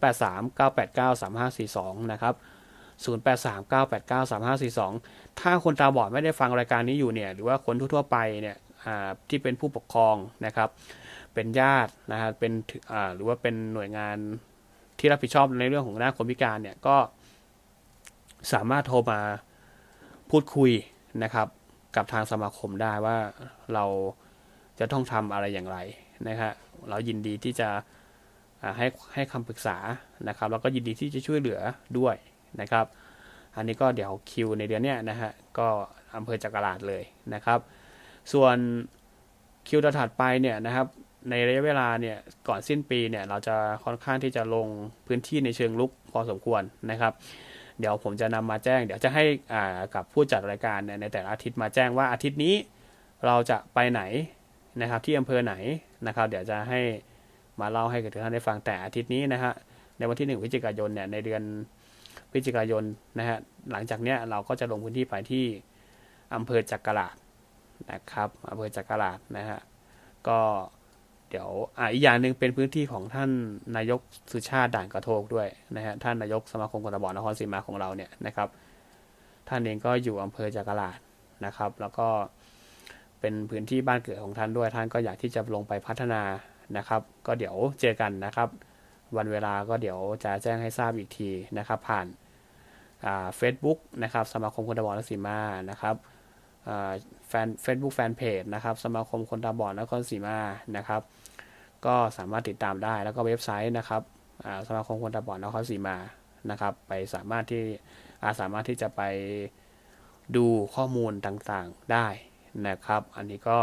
[0.00, 2.34] 083 989 3542 นะครับ
[3.04, 8.56] 0839893542 ถ้าคนตาบอดไม่ได้ฟังรายการนี้อยู่เนี่ย หรือว่าคนทั่วๆไปเนี่ย
[9.28, 10.68] ที่เป็นผู้ปกครองนะครับ
[11.34, 12.52] เป็นญาตินะครับเป็น
[13.14, 14.16] หรือว่าเป็นหน่วยงาน
[14.98, 16.96] ที่รับผิดชอบในเรื่องของด้าคนพิการเนี่ยก็
[18.52, 19.20] สามารถโทรมา
[20.30, 20.70] พูดคุย
[21.22, 21.46] นะครับ
[21.96, 23.16] กับทางสมาคมได้ว่า
[23.74, 23.84] เรา
[24.78, 25.78] จะต้องทำอะไรอย่างไร
[26.28, 26.52] นะครับ
[26.88, 27.68] เรายินดีที่จะ
[28.76, 29.76] ให้ให้คำปรึกษา
[30.28, 31.60] นะครับ แล้วก็ยินดีที่จะช่วยเหลือ
[31.98, 32.16] ด้วย
[32.60, 32.86] นะครับ
[33.56, 35.68] อันนี้ก็เดี๋ยวคิวในเดือนนี้นะฮะก็
[36.16, 37.02] อำเภอจักราดเลย
[37.34, 37.58] นะครับ
[38.32, 38.56] ส่วน
[39.68, 40.86] คิวถัดไปเนี่ยนะครับ
[41.30, 42.16] ในระยะเวลาเนี่ย
[42.48, 44.66] ก่อนสิ้นปีเนี่ยเราจะค่อนข้างที่จะลง
[45.06, 47.12] พื้นที่ในเชิงลุกพอสมควรนะครับ
[47.80, 49.24] เดี๋ยวผมจะนำมาแจ้ง เดี๋ยวจะให้
[49.94, 52.54] กับผู้จัดรายการในแต่ละอาทิตย์มาแจ้งว่าอาทิตย์นี้
[53.26, 54.02] เราจะไปไหน
[54.80, 55.54] นะครับที่อำเภอไหน
[56.06, 56.80] นะครับ เดี๋ยวจะให้
[57.60, 59.52] มาเล่าให้กับทุกท่านได้ฟังแต่อาทิตย์นี้นะฮะ
[59.98, 61.42] ในวันที่ 1พฤศจิกายนเนี่ยในเดือน
[62.30, 62.84] พฤศจิกายน
[63.18, 63.38] นะฮะ
[63.70, 65.44] หลังจากเนี้ยเราก็จะลงพื้นที่ไปที่
[66.34, 67.16] อำเภอจักราด
[67.90, 69.60] นะครับอำเภอจักราดนะฮะ
[70.28, 70.38] ก็
[71.32, 73.30] เดี๋ยวอ่าอีกอย่างหนึ่งเป็นพื้นที่ของท่าน
[73.76, 74.00] นายก
[74.32, 78.48] สุชาติด่านกระโทกด้วยนะฮะท่านนายกสมาคมคนตาบอดนครศรีมาของเราเนี่ยนะครับ
[79.48, 80.98] ท่านเองก็อยู่อำเภอจักราด
[81.44, 82.08] นะครับ แล้วก็
[83.20, 86.22] เป็นพื้นที่บ้านเกิดของท่านด้วยท่านก็อยากที่จะลงไปพัฒนา
[86.76, 88.48] นะครับ ก็เดี๋ยวเจอกันนะครับ
[89.16, 92.06] วันเวลาก็เดี๋ยวจะแจ้งให้ทราบอีกทีนะครับ ผ่าน
[93.36, 95.38] เฟซบุ๊กนะครับสมาคมคนตาบอดนครศรีมา
[95.70, 95.94] นะครับ
[97.28, 100.38] แฟนเฟซบุ๊กแฟนเพจนะครับสมาคมคนตาบอดนครศรีมา
[100.76, 101.02] นะครับ
[101.86, 104.02] ก็สามารถติดตามได้แล้วก็เว็บไซต์นะครับ
[104.66, 105.96] สมาคมคนตาบอดนครศรีมา
[106.50, 109.02] นะครับ ไปสามารถที่สามารถที่จะไป
[110.36, 112.06] ดูข้อมูลต่างๆได้
[112.68, 113.58] นะครับ อันนี้ก็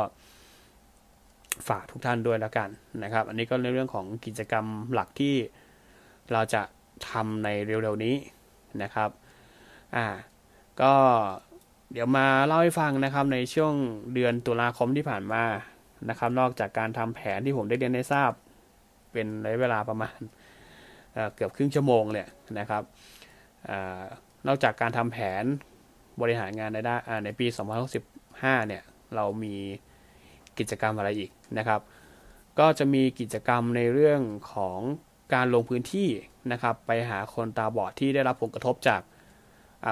[1.68, 2.70] ฝากทุกท่านด้วยแล้วกัน
[3.04, 5.36] นะครับ อันนี้ก็ในเรื่องของกิจกรรมหลักที่
[6.32, 6.62] เราจะ
[7.10, 8.16] ทำในเร็วๆนี้
[8.82, 9.10] นะครับ
[9.96, 10.06] อ่า
[10.82, 10.94] ก็
[11.94, 13.74] เดี๋ยวมาเล่าให้ฟังนะครับในช่วง
[14.14, 15.44] เดือนตุลาคมที่ผ่านมา
[16.10, 18.32] นะครับ นอกจากการทำแผนที่ผมได้เรียนได้ทราบ
[19.14, 20.18] เป็นระยะเวลาประมาณ
[21.14, 22.28] เเกือบครึ่งชั่วโมงเนี่ย
[22.60, 22.84] นะครับ
[23.70, 23.72] อ
[24.48, 25.44] นอกจากการทำแผน
[26.22, 27.48] บริหารงานในด้านในปี
[28.08, 28.84] 2065เนี่ย
[29.16, 29.56] เรามี
[30.60, 31.82] กิจกรรมอะไรอีกนะครับ
[32.60, 34.22] ก็จะมีกิจกรรมในเรื่อง
[34.54, 34.80] ของ
[35.34, 36.10] การลงพื้นที่
[36.52, 39.02] นะครับ ไปหาคนตาบอดที่ได้รับผลกระทบจาก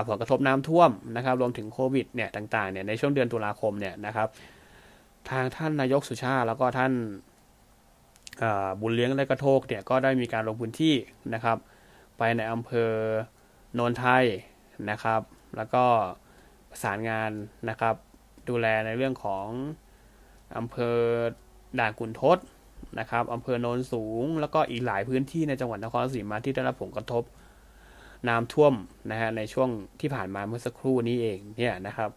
[0.08, 4.28] ผลกระทบน้ำท่วมนะครับ รวมถึงโควิดเนี่ยต่างๆเนี่ยในช่วงเดือนตุลาคมเนี่ยนะครับ
[5.32, 6.93] ทางท่านนายกสุชาติ แล้วก็ท่าน
[8.82, 10.95] บุญเลี้ยงและกระโทกเนี่ยก็ได้มีการลงพื้นที่
[11.34, 11.57] นะครับ
[12.17, 12.91] ไปในอำเภอ
[13.73, 14.25] โนนไทย
[14.89, 15.21] นะครับ
[15.57, 15.84] แล้วก็
[16.69, 17.32] ประสานงาน
[17.69, 17.95] นะครับ
[18.49, 19.47] ดูแลในเรื่องของ
[20.57, 20.97] อำเภอ
[21.80, 22.38] ด่านขุนทด
[22.99, 27.23] นะครับอำเภอโนนสูง แล้วก็อีกหลายพื้นที่ในจังหวัดนครศรีมาที่ได้รับผลกระทบ
[28.30, 28.73] น้ำท่วม
[29.11, 29.69] นะฮะในช่วง
[29.99, 32.09] ที่ผ่านมาเมื่อสักครู่นี้เองเนี่ยนะครับ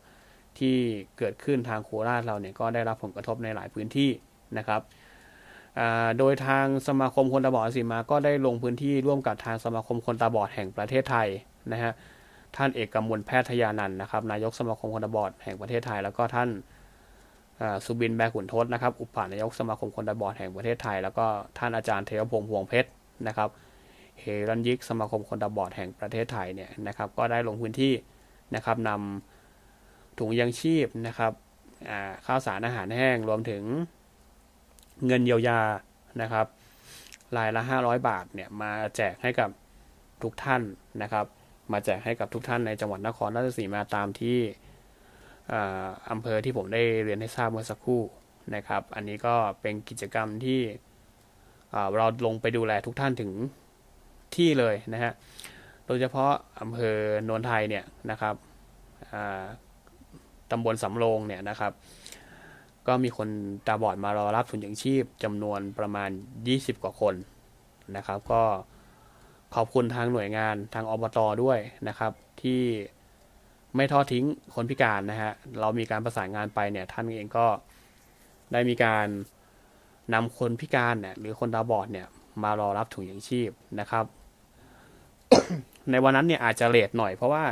[0.61, 0.77] ที่
[1.19, 4.11] เกิดขึ้นทางโคราชเราเนี่ยก็ได้รับผลกระทบในหลายพื้นที่
[4.59, 4.81] นะครับ
[6.19, 11.29] โดยทางสมาคมคนตาบอดสีมาก็ได้ลงพื้นที่ร่วมกับทางสมาคมคนตาบอดแห่งประเทศไทย
[11.73, 11.93] นะฮะ
[12.57, 16.49] ท่านเอกกมลแพทยานันนะครับ นายกสมาคมคนตาบอดแห่งประเทศไทย แล้วก็ท่าน
[17.85, 21.27] สุบินแบกขุนทศนะครับ อุปนายกสมาคมคนตาบอดแห่งประเทศไทย แล้วก็
[21.59, 22.89] ท่านอาจารย์เทวพงษ์พวงเพชร
[23.27, 23.49] นะครับ
[24.21, 27.93] เฮรันยิกสมาคมคนตาบอดแห่งประเทศไทยเนี่ยนะครับ ก็ได้ลงพื้นที่
[28.55, 29.40] นะครับนำ
[30.21, 31.33] ถุงยังชีพนะครับ
[32.27, 33.63] ข้าวสารอาหารแห้งรวมถึง
[35.07, 35.61] เงินเยียวยา
[36.23, 36.47] นะครับ
[37.37, 39.51] รายละ 500 บาทเนี่ยมาแจกให้กับ
[40.23, 40.63] ทุกท่าน
[41.03, 41.27] นะครับ
[41.73, 44.39] มาแจกให้กับทุกท่านในจังหวัดนครราชสีมาตามที่
[46.11, 48.03] อำเภอที่ผมได้เรียนให้ทราบเมื่อสักครู่
[48.55, 50.61] นะครับ อันนี้ก็เป็นกิจกรรมที่
[51.97, 53.31] เราลงไปดูแลทุกท่านถึง
[54.37, 55.13] ที่เลยนะฮะ
[55.87, 58.35] โดยเฉพาะอำเภอโนนไทยเนี่ยนะครับ
[60.51, 61.73] ตำบลสำโรงเนี่ยนะครับ
[62.87, 63.29] ก็มีคน
[63.67, 66.11] ตาบอดมารอรับทุนยังชีพจำนวนประมาณ
[66.47, 67.15] 20 กว่าคน
[67.97, 68.43] นะครับ ก็
[69.55, 72.63] ขอบคุณทางหน่วยงานทางอบตด้วยนะครับ ที่
[73.77, 74.25] ไม่ทอดทิ้ง
[74.55, 77.47] คนพิการนะฮะเรามีการประสานงานไปเนี่ยท่านเองก็
[78.53, 79.07] ได้มีการ
[80.15, 82.07] นำคนพิการเนี่ยหรือคนตาบอดเนี่ย
[82.43, 84.05] มารอรับถุงยางชีพนะครับ
[85.91, 87.45] ในวันนั้นเนี่ยอาจจะเลทหน่อยเพราะว่า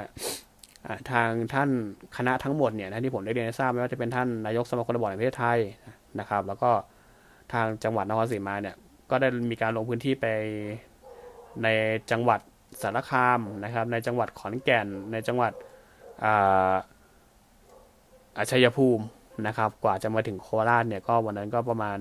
[1.10, 1.70] ทางท่าน
[2.16, 5.58] คณะทั้งหมดเนี่ยที่ผมได้เรียนทราบไม่ว่าจะเป็นท่านนายกสมาคมบอดแห่งประเทศไทย
[6.18, 6.70] นะครับ แล้วก็
[7.52, 8.76] ทางจังหวัดนครศรีมาเนี่ย
[9.10, 10.26] ก็ได้มีการลงพื้นที่ไป
[11.62, 11.68] ใน
[12.10, 12.40] จังหวัด
[12.82, 15.52] สารคามนะครับ ในจังหวัดขอนแก่น ในจังหวัด
[16.24, 19.04] อาชัยภูมิ
[19.46, 21.98] นะครับ กว่าจะมาถึงโคราชเนี่ยก็วันนั้นก็ประมาณ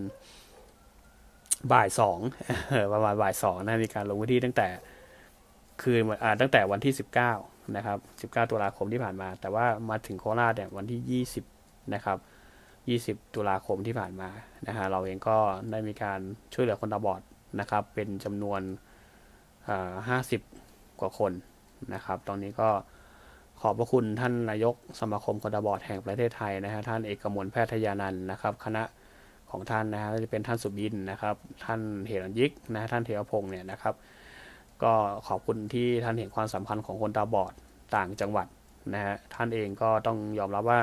[1.72, 2.20] บ่ายสอง
[2.94, 4.68] ประมาณบ่ายสองนะมีการลงพื้นที่ตั้งแต่
[5.82, 6.02] คืน
[6.42, 7.34] ตั้งแต่วันที่สิบเก้า
[7.76, 11.46] นะครับสิบเก้าตุลาคมที่ผ่านมา แต่ว่ามาถึงโคราชเนี่ยวันที่ยี่สิบ
[11.94, 12.18] นะครับ
[12.90, 14.30] ยี่สิบตุลาคมที่ผ่านมา
[14.68, 15.38] นะฮะเราเองก็
[15.72, 16.20] ได้มีการ
[16.54, 17.22] ช่วยเหลือคนตาบอด
[17.60, 18.62] นะครับ เป็นจำนวน
[20.08, 20.42] ห้าสิบ
[21.00, 21.32] กว่าคน
[21.94, 22.70] นะครับ ตอนนี้ก็
[23.62, 28.84] ขอบพระคุณท่านนายกสมาคมคนตาบอดแห่งประเทศไทยนะฮะท่านเอกมลแพทยานันท์นะครับ คณะ
[29.52, 33.94] ของท่านนะฮะจะเป็นท่านสุบินนะครับ ท่านเฮรันยิกนะท่านเทวพงศ์เนี่ยนะครับ
[34.84, 34.94] ก็
[35.28, 37.54] ขอบคุณที่ท่านเห็นความสัมพันธ์ของคนตาบอด
[37.96, 38.48] ต่างจังหวัด
[38.94, 40.82] นะฮะท่านเองก็ต้องยอมรับว่า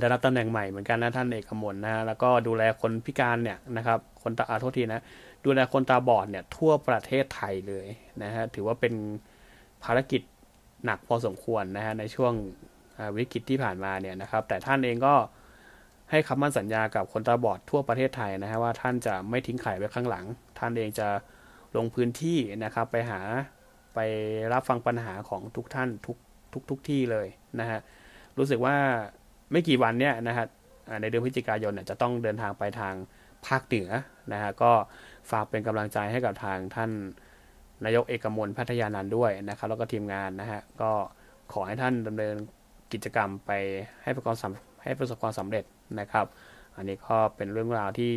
[0.00, 5.02] ได้รับตำแหน่งใหม่เหมือนกันนะท่านเอกมลนะแล้วก็ดูแลคนพิการเนี่ยนะครับคนตาอาโทษทีนะ
[5.44, 7.86] ดูแลคนตาบอดเนี่ยทั่วประเทศไทยเลย
[8.22, 8.94] นะฮะถือว่าเป็น
[9.84, 10.22] ภารกิจ
[10.84, 12.32] หนักพอสมควรนะฮะในช่วง
[13.16, 15.14] วิกฤตที่ผ่านมาเนี่ยนะครับ แต่ท่านเองก็
[16.10, 20.24] ให้คำมั่นสัญญากับคนตาบอดทั่วประเทศไทยนะฮะว่าท่านจะไม่ทิ้งไข่ไว้ข้างหลัง
[20.58, 21.08] ท่านเองจะ
[21.76, 23.20] ลงพื้นที่นะครับไปหา
[23.94, 23.98] ไป
[24.52, 26.16] รับฟังปัญหาของทุกท่านทุก
[26.52, 27.26] ทุกทุกที่เลย
[27.60, 27.80] นะฮะ
[28.38, 28.76] รู้สึกว่า
[29.52, 30.46] ไม่กี่วันเนี่ยนะฮะ
[31.00, 32.94] ในเดือนพฤศจิกายนเนี่ยจะต้องเดินทางไปทาง
[33.46, 33.90] ภาคเหนือ
[34.32, 34.72] นะฮะก็
[35.30, 36.90] ฝากเป็นกำลังใจให้กับทางท่าน
[37.84, 40.90] นายกเอกมลพัทยานันท์ด้วยนะครับ แล้วก็ทีมงานนะฮะก็
[41.52, 42.34] ขอให้ท่านดำเนิน
[42.92, 43.50] กิจกรรมไป
[44.02, 44.52] ให้ประสบ
[44.82, 45.64] ให้ประสบความสำเร็จ
[46.00, 46.26] นะครับ
[46.76, 48.12] อันนี้ก็เป็นเรื่องราวที่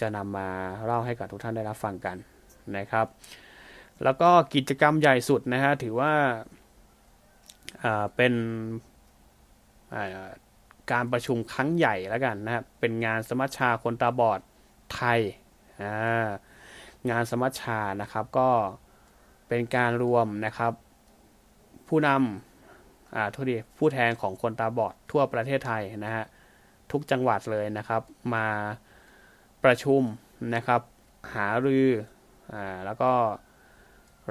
[0.00, 0.48] จะนำมา
[0.84, 2.16] เล่าให้กับทุกท่านได้รับฟังกัน
[2.76, 3.06] นะครับ
[4.04, 10.28] แล้วก็กิจกรรมใหญ่สุดนะฮะถือว่าาเป็นา
[10.92, 14.40] การประชุมครั้งใหญ่แล้วกันนะครับเป็นงานสมัชชาคนตาบอด
[14.94, 15.92] ไทยา
[17.10, 18.50] งานสมัชชานะครับก็
[19.48, 20.72] เป็นการรวมนะครับ
[21.88, 26.24] ผู้นำอ่าทษดีผู้แทนของคนตาบอดทั่วประเทศไทยนะฮะ
[26.92, 28.02] ทุกจังหวัดเลยนะครับ
[28.34, 28.46] มา
[29.64, 30.02] ประชุม
[30.54, 30.80] นะครับ
[31.34, 31.86] หารือ
[32.52, 33.12] อ่าแล้วก็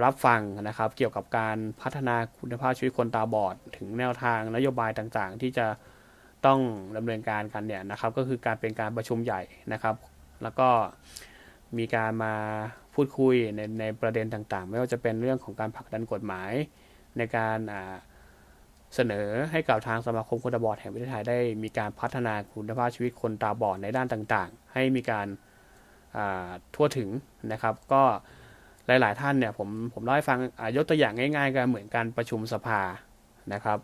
[0.03, 5.67] รับฟังนะครับ เกี่ยวกับการพัฒนาคุณภาพชีวิตคนตาบอด ถึงแนวทางนโยบายต่างๆ ที่จะ
[6.45, 6.59] ต้อง
[6.97, 9.41] ดำเนินการกันเนี่ยนะครับ ก็คือการเป็นการประชุมใหญ่
[9.73, 9.95] นะครับ
[10.43, 10.69] แล้วก็
[11.77, 12.33] มีการมา
[12.93, 16.51] พูดคุยในในประเด็นต่างๆ ไม่ว่าจะเป็นเรื่องของการผลักดันกฎหมาย
[17.17, 17.57] ในการ
[18.95, 25.27] เสนอให้กับทางสมาคมคนตาบอดแห่งประเทศไทยได้มีการพัฒนาคุณภาพชีวิตคนตาบอดในด้านต่างๆ ให้มีการ
[26.75, 27.09] ทั่วถึง
[27.51, 28.03] นะครับ ก็
[28.87, 30.39] หลาย ๆ ท่านเนี่ยผมผมเล่าให้ฟัง
[30.75, 32.81] ยกตัวอย่างง่าย ๆกันเหมือนการประชุมสภา
[33.53, 33.79] นะครับ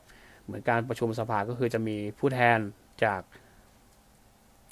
[0.45, 2.59] เหมือนการประชุมสภาก็คือจะมีผู้แทน
[3.03, 3.21] จาก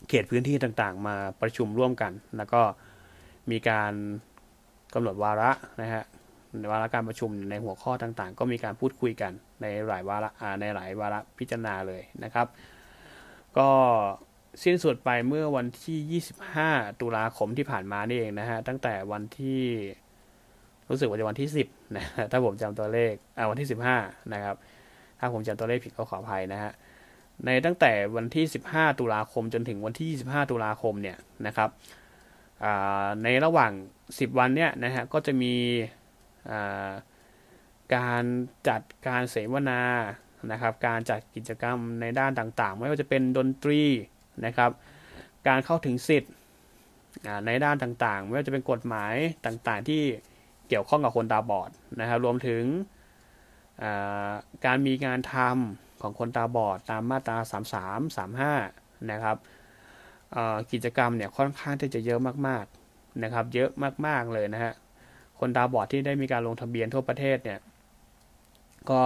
[0.09, 2.61] เขตพื้นที่ต่างๆ มาประชุมร่วมกัน แล้วก็
[3.51, 3.93] มีการ
[4.93, 5.51] กำหนดวาระ
[5.81, 6.03] นะฮะ
[6.57, 9.31] ในวาระการประชุมในหัวข้อต่างๆ ก็มีการพูดคุยกัน
[9.61, 10.29] ในหลายวาระ
[10.61, 12.47] ในหลายวาระพิจารณาเลยนะครับ
[13.57, 13.69] ก็
[14.63, 16.21] สิ้นสุดไปเมื่อวันที่
[16.53, 19.61] 25 ตุลาคมที่ผ่านมานี่เองนะฮะ ตั้งแต่วันที่
[20.89, 23.67] รู้สึกว่าจะวันที่ 10 นะ ถ้าผมจำตัวเลขอ่าวันที่
[23.99, 24.55] 15 นะครับ
[25.19, 26.71] ถ้าผมจำตัวเลขผิดก็ขออภัยนะฮะ
[27.45, 31.69] ในตั้งแต่วันที่ 15 ตุลาคมจนถึงวันที่ 25 ตุลาคมเนี่ยนะครับ
[33.23, 33.71] ในระหว่าง
[34.05, 35.55] 10 วันเนี่ยนะฮะ ก็จะมี
[37.95, 38.23] การ
[38.67, 39.81] จัดการเสวนา
[40.51, 43.81] นะครับ การจัดกิจกรรมในด้านต่างๆ ไม่ว่าจะเป็นดนตรี
[44.45, 44.71] นะครับ
[45.47, 46.33] การเข้าถึงสิทธิ์
[47.45, 49.13] ในด้านต่างๆ ไม่ว่าจะเป็นกฎหมาย
[49.45, 50.01] ต่างๆ ที่
[50.67, 51.69] เกี่ยวข้องกับคนตาบอด
[51.99, 52.63] นะครับ รวมถึง
[54.65, 57.37] การมีงานทำของคนตาบอดตามมาตรา
[57.97, 58.27] 33
[58.57, 59.37] 35 นะครับ
[60.71, 63.69] กิจกรรมเนี่ยค่อนข้างที่จะเยอะมากๆนะครับ เยอะ
[64.05, 64.73] มากๆเลยนะฮะ
[65.39, 67.59] คนตาบอดที่ได้มีการลงทะเบียนทั่วประเทศเนี่ย
[68.91, 69.03] ก็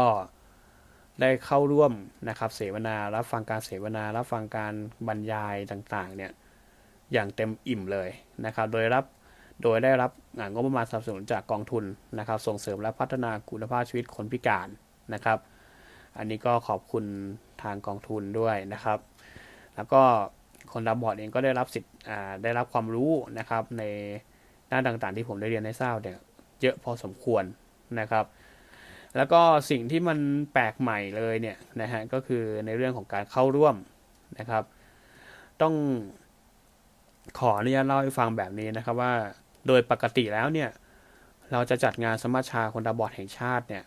[1.21, 1.91] ได้เข้าร่วม
[2.29, 4.73] นะครับเสวนารับฟังการเสวนารับฟังการ
[5.07, 6.31] บรรยายต่างๆเนี่ย
[7.13, 8.09] อย่างเต็มอิ่มเลย
[8.45, 9.05] นะครับ โดยรับ
[9.63, 10.11] โดยได้รับ
[10.53, 11.83] งบประมาณสนับสนุนจากกองทุน
[12.19, 14.67] นะครับ ส่งเสริมและพัฒนาคุณภาพชีวิตคนพิการ
[15.13, 15.39] นะครับ
[16.17, 17.05] อันนี้ก็ขอบคุณ
[17.63, 18.99] ทางกองทุนด้วยนะครับ
[19.75, 20.01] แล้วก็
[20.71, 21.93] คนตาบอดเองก็ได้รับสิทธิ์
[22.43, 23.83] ได้รับความรู้นะครับใน
[24.71, 26.17] ด้านต่างๆ ที่ผมได้เรียนให้ทราบเนี่ย
[26.61, 27.43] เยอะพอสมควร
[27.99, 28.25] นะครับ
[29.17, 30.17] แล้วก็สิ่งที่มัน
[30.53, 33.75] แปลกใหม่เลยเนี่ยนะฮะก็คือในเรื่องของการเข้าร่วม
[34.39, 34.63] นะครับ
[35.61, 35.73] ต้อง
[37.39, 39.13] ขออนุญาตเล่าให้ฟังแบบนี้นะครับว่า
[39.67, 40.69] โดยปกติแล้วเนี่ย
[41.51, 43.83] เราจะจัดงานสมัชชาคนตาบอดแห่งชาติเนี่ย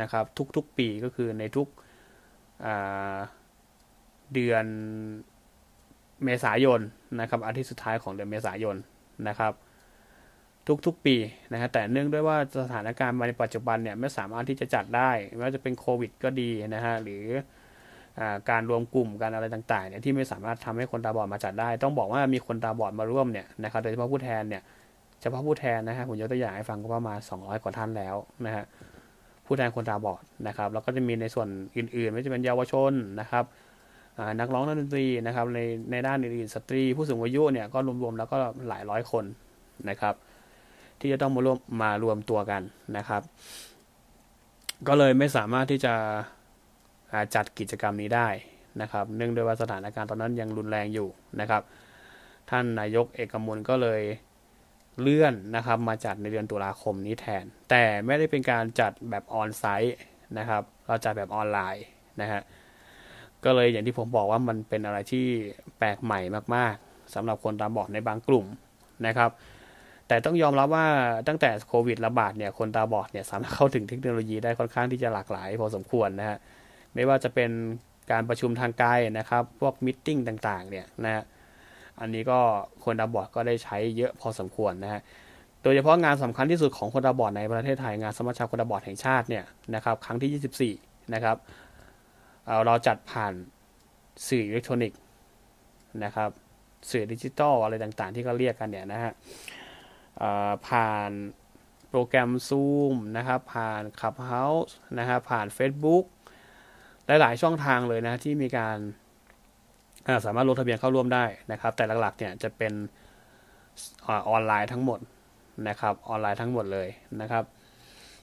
[0.00, 0.24] นะครับ
[0.56, 1.68] ทุกๆปีก็คือในทุก
[4.34, 4.64] เดือน
[6.24, 6.80] เมษายน
[7.20, 8.76] นะครับอาทิตย์สุดท้ายของเดือนเมษายน
[9.28, 9.52] นะครับ
[10.86, 11.16] ทุกๆปี
[11.52, 17.24] นะฮะแต่เนื่องด้วยว่าสถานการณ์ในปัจจุบันเนี่ยไม่สามารถที่จะจัดได้ไม่ว่าจะเป็นโควิดก็ดีนะฮะหรือ
[18.18, 24.62] อการรวมกลุ่มกันอะไรต่างๆเนี่ยที่ไม่สามารถทำให้คนตาบอดมาจัดได้ ต้องบอกว่ามีคนตาบอดมาร่วมเนี่ยนะครับโดยเฉพาะผู้แทนเนี่ย
[25.20, 28.16] เฉพาะผู้แทนนะฮะผมยกตัวอย่างให้ฟังก็ประมาณ 200 กว่าท่านแล้ว
[28.46, 28.64] นะฮะ
[29.46, 33.44] ผู้แทนคนตาบอดนะครับแล้วก็จะมีในส่วนอื่นๆ ไม่ว่าจะเป็นเยาวชนนะครับ
[34.40, 35.60] นักร้องนักดนตรีนะครับใน
[35.90, 38.36] ในด้านอื่นๆสตรี ผู้สูงอายุเนี่ยก็รวมๆแล้วก็
[38.68, 39.24] หลายร้อยคน
[39.90, 40.14] นะครับ
[41.00, 42.62] ที่จะต้องมาร่วมมารวมตัวกัน
[42.96, 43.22] นะครับ
[44.88, 45.94] ก็เลยไม่สามารถที่จะ
[47.34, 48.28] จัดกิจกรรมนี้ได้
[48.80, 51.08] นะครับ เนื่องด้วยว่าสถานการณ์ตอนนั้นยังรุนแรงอยู่
[51.40, 51.62] นะครับ
[52.50, 54.02] ท่านนายกเอกมลก็เลย
[55.00, 59.96] เลื่อนนะครับมาจัดในเดือนตุลาคมนี้แทน แต่ไม่ได้เป็นการจัดแบบออนไซต์
[60.38, 61.84] นะครับ เราจัดแบบออนไลน์
[62.20, 62.40] นะฮะ
[63.44, 65.26] ก็เลยอย่างที่ผมบอกว่ามันเป็นอะไรที่
[65.78, 66.20] แปลกใหม่
[66.54, 68.46] มาก ๆสำหรับคนตาบอดในบางกลุ่ม
[69.06, 69.30] นะครับ
[70.08, 70.86] แต่ต้องยอมรับว่า
[71.28, 76.38] ตั้งแต่โควิดระบาดเนี่ยคนตาบอดเนี่ยสามารถเข้าถึงเทคโนโลยีได้ค่อนข้างที่จะหลากหลาย พอสมควรนะฮะ
[76.94, 77.50] ไม่ว่าจะเป็น
[78.10, 81.24] การประชุมทางไกลนะครับ พวกมิ팅ต่างๆเนี่ยนะฮะ
[82.00, 82.38] อันนี้ก็
[82.84, 85.00] คนตาบอดก็ได้ใช้เยอะพอสมควรนะฮะ
[85.62, 89.44] โดยเฉพาะงานสำคัญที่สุดของคนตาบอดในประเทศไทยงานสมัชชาคนตาบอดแห่งชาติเนี่ย
[89.74, 91.36] นะครับครั้งที่ 24 นะครับ
[92.66, 93.32] เราจัดผ่าน
[94.28, 95.00] สื่ออิเล็กทรอนิกส์
[96.04, 96.30] นะครับ
[96.90, 99.12] สื่อดิจิตอลอะไรต่างๆ ที่เขาเรียกกันเนี่ยนะฮะ
[100.68, 101.10] ผ่าน
[101.88, 106.04] โปรแกรม Zoom นะครับผ่าน Clubhouse นะครับผ่าน Facebook
[107.06, 108.78] หลาย ๆ ช่องทางเลยนะที่มีการ
[110.26, 112.72] สามารถลงทะเบียนเข้าร่วมได้นะครับ แต่หลัก ๆ เนี่ยจะเป็น
[114.08, 114.98] ออนไลน์ทั้งหมด
[115.68, 116.88] นะครับออนไลน์ทั้งหมดเลย
[117.20, 117.44] นะครับ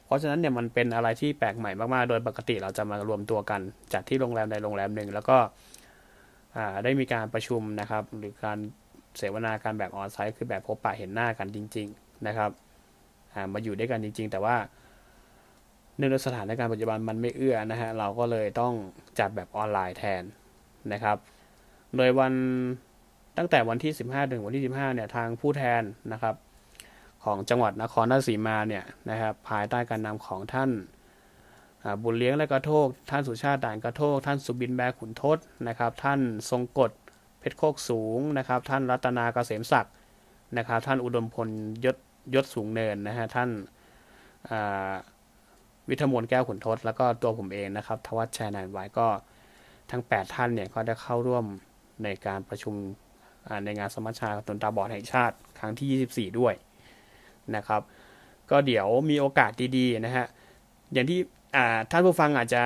[0.05, 3.61] เพราะฉะนั้นเนี่ยมันเป็นอะไรที่แปลกใหม่มาก ๆ โดยปกติเราจะมารวมตัวกัน
[3.93, 5.37] จัดที่โรงแรมใดโรงแรมหนึ่งแล้วก็
[6.83, 8.57] ได้มีการประชุมนะครับ หรือการ
[9.17, 14.55] เสวนาการแบบออนไซต์คือแบบพบปะเห็นหน้ากันจริง ๆ นะครับามาอยู่ด้วยกันจริง ๆ แต่ว่า
[15.97, 18.73] เนื่องด้วยสถานการณ์ปัจจุบันมันไม่เอื้อนะฮะเราก็เลยต้อง
[19.19, 20.23] จัดแบบออนไลน์แทน
[20.93, 21.17] นะครับ
[21.95, 22.33] โดยวัน
[23.37, 26.35] ตั้งแต่วันที่ 15 ถึงวันที่ 15 เนี่ยทางผู้แทนนะครับ
[27.23, 30.69] ของจังหวัดนครราชสีมาเนี่ยนะครับภายใต้การนำของท่าน
[32.03, 35.37] บุญเลี้ยงและกระโทก ท่านสุชาติด่านกระโทก ท่านสุบินแบกขุนทศ
[35.67, 36.91] นะครับ ท่านทรงกฎ
[37.45, 39.93] เพชรโคกสูงนะครับ ท่านรัตนาเกษมศักดิ์
[40.57, 41.49] นะครับ ท่านอุดมพล
[41.85, 41.97] ยศ
[42.35, 43.49] ยศสูงเนินนะฮะท่าน
[45.89, 49.07] วิทมนแก้วขุนทศแล้วก็ตัวผมเองนะครับทวัชชัยนานไว้ก็
[49.91, 51.45] ทั้ง 8 ท่านเนี่ยก็ได้เข้าร่วม
[52.03, 52.73] ในการประชุม
[53.65, 56.53] ในงานสมัชชาตนตาบอดแห่งชาติครั้งที่ 24 ด้วย
[57.55, 57.81] นะครับ
[58.51, 60.25] ก็เดี๋ยวมีโอกาสดีๆนะฮะ
[60.93, 61.19] อย่างที่
[61.91, 62.63] ท่านผู้ฟังอาจจะ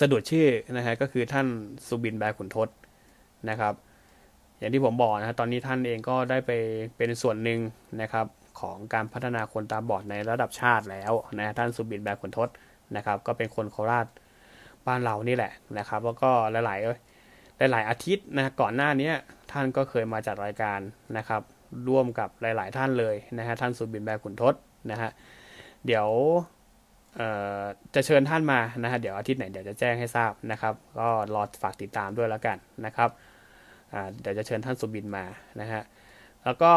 [0.00, 1.46] สะดุดชื่อนะฮะก็คือท่าน
[1.88, 2.70] สุบินแบขุนทศ
[3.50, 3.74] นะครับ
[4.58, 6.50] อย่างที่ผมบอกนะตอนนี้ท่านเองก็ได้ไป
[6.96, 7.60] เป็นส่วนหนึ่ง
[8.02, 8.26] นะครับ
[8.60, 12.48] ของการพัฒนาคนตาบอดในระดับชาติแล้วนะท่านสุบินแบกขุนทศ
[12.96, 14.06] นะครับ ก็เป็นคนโคราช
[14.86, 16.76] บ้านเรานี่แหละนะครับ แล้วก็หลา
[17.68, 19.10] ยๆหลาย ๆ อาทิตย์นะก่อนหน้านี้
[19.52, 20.80] ท่านก็เคยมาจัดรายการ
[21.16, 21.42] นะครับ
[21.88, 24.54] ร่วมกับหลาย ๆ ท่านเลยนะฮะท่านสุบินแบกขุนทศ
[24.90, 25.10] นะฮะ
[25.86, 26.08] เดี๋ยว
[27.94, 33.10] จะเชิญท่านมานะฮะเดี๋ยวอาทิตย์ไหนเดี๋ยวจะแจ้งให้ทราบนะครับ ก็รอฝากติดตามด้วยแล้วกันนะครับ
[34.20, 35.24] เดี๋ยวจะเชิญท่านสุบินมา
[35.60, 35.82] นะฮะ
[36.44, 36.72] แล้วก็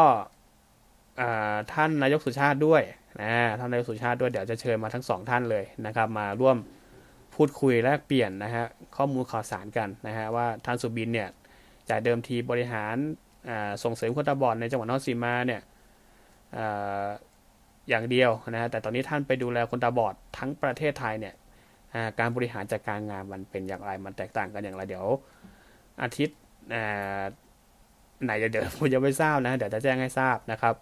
[1.72, 2.82] ท่านนายกสุชาติด้วย
[3.22, 6.56] นะท่านนายกสุชาติด้วยเดี๋ยวจะเชิญมาทั้งสองท่านเลยนะครับ มาร่วม
[7.34, 8.64] พูดคุยแลกเปลี่ยนนะฮะ
[8.96, 11.28] ข้อมูลข่าวสารกันนะฮะว่าท่านสุบินเนี่ย
[11.88, 12.96] จากเดิมทีบริหาร
[13.84, 15.60] ส่งเสริมคนตาบอดในจังหวัดนครศรีมาเนี่ย
[16.56, 16.58] อ
[17.88, 21.34] อย่างเดียวนะฮะแต่ตอนนี้ท่านไปดูแลคนตาบอดทั้งประเทศไทยเนี่ย
[22.18, 25.06] การบริหารจัดการงานมันเป็นอย่างไรมันแตกต่างกันอย่างไรเดี๋ยว
[26.02, 26.38] อาทิตย์
[28.24, 30.74] ไหนเดี๋ยวเดี๋ยวผมยังไม่ทราบนะ เดี๋ยวจะแจ้งให้ทราบนะครับ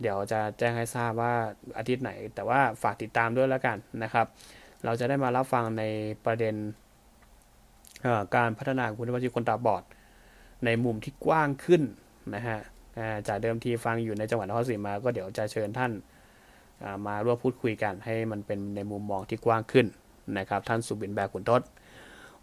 [0.00, 1.34] เดี๋ยวจะแจ้งให้ทราบว่า
[1.78, 4.26] อาทิตย์ไหน แต่ว่าฝากติดตามด้วยแล้วกันนะครับ
[4.84, 5.82] เราจะได้มารับฟังใน
[6.24, 6.54] ประเด็น
[8.36, 9.82] การพัฒนาคุณภาพชีวิตคนตาบอด
[10.64, 11.82] ในมุมที่กว้างขึ้น
[12.34, 12.58] นะฮะ
[13.28, 15.92] จากเดิมทีฟังอยู่ในจังหวัดนครศรีมาก็เดี๋ยวจะเชิญท่าน
[17.06, 19.86] มาร่วมพูดคุยกันให้มันเป็นในมุมมองที่กว้างขึ้น
[20.38, 21.62] นะครับ ท่านสุบินแบกขุนทศ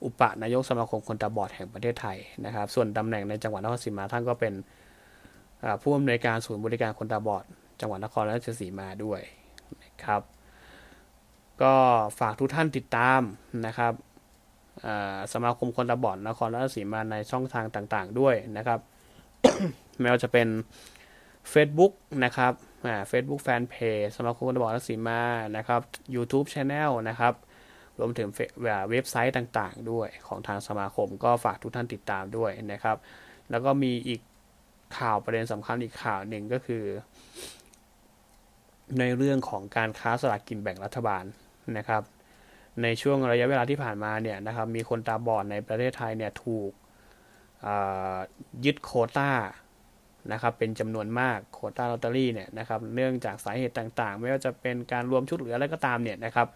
[0.04, 4.54] อุปนายกสมาคมคนตาบอดแห่งประเทศไทยนะครับ ส่วนตำแหน่งในจังหวัดนครศรีมาท่านก็เป็น
[5.82, 7.44] ผู้อำนวยการศูนย์บริการคนตาบอด
[7.80, 9.22] จังหวัดนครราชสีมาด้วย
[9.84, 10.22] นะครับ
[11.62, 11.76] ก็
[12.20, 13.22] ฝากทุกท่านติดตาม
[13.66, 13.94] นะครับ
[15.34, 18.80] สมาคมคนตาบอดนครราชสีมาในช่องทางต่างๆ ด้วยนะครับ
[20.00, 20.48] ไม่ว่าจะเป็น
[21.54, 21.94] Facebook
[22.24, 22.54] นะครับ
[22.88, 25.22] อ่า Facebook Fanpage สมาคมคนตาบอดนครราชสีมา
[25.58, 25.82] นะครับ
[26.16, 27.34] YouTube Channel นะครับ
[28.00, 28.28] รวมถึง
[28.92, 32.98] เว็บไซต์ต่างๆ ด้วยของทางสมาคมก็ฝากทุกท่านติดตามด้วยนะครับ
[33.52, 34.22] แล้วก็มีอีก
[34.98, 36.84] ข่าวประเด็นสำคัญอีกข่าวหนึ่งก็คือ
[39.00, 41.24] ในเรื่องของการค้าสลากกินแบ่งรัฐบาล
[41.78, 42.02] นะครับ
[42.84, 46.72] ในช่วงระยะเวลาที่ผ่านมาเนี่ยนะครับ มีคนตาบอดในประเทศไทยเนี่ยถูก
[48.66, 49.32] ยึดโคต้า
[50.32, 56.48] นะครับเป็นจำนวนมากโคต้าลอตเตอรี่เนี่ยนะครับเนื่องจากสาเหตุต่างๆ ไม่ว่าจะเป็นการรวมชุดหรืออะไรก็ตามเนี่ยนะครับ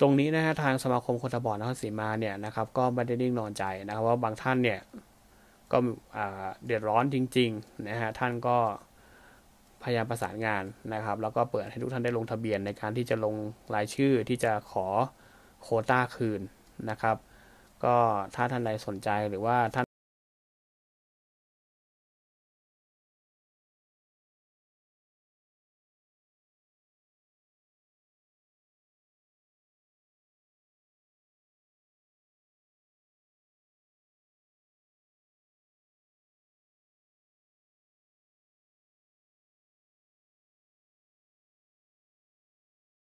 [0.00, 4.80] ตรงนี้นะฮะทางสมาคมคนตาบอดนครศรีมาเนี่ยนะครับก็ไม่ได้นิ่งนอนใจนะครับว่าบางท่านเนี่ย
[5.72, 5.78] ก็
[6.64, 8.56] เดือดร้อนจริงๆนะฮะท่านก็
[9.82, 10.64] พยายามประสานงาน
[10.94, 13.34] นะครับ แล้วก็เปิดให้ทุกท่านได้ลงทะเบียนในการที่จะลง
[13.74, 14.86] รายชื่อที่จะขอ
[15.62, 16.40] โคต้าคืน
[16.90, 17.16] นะครับ
[17.84, 17.94] ก็
[18.34, 19.83] ถ้าท่านใดสนใจหรือว่าท่าน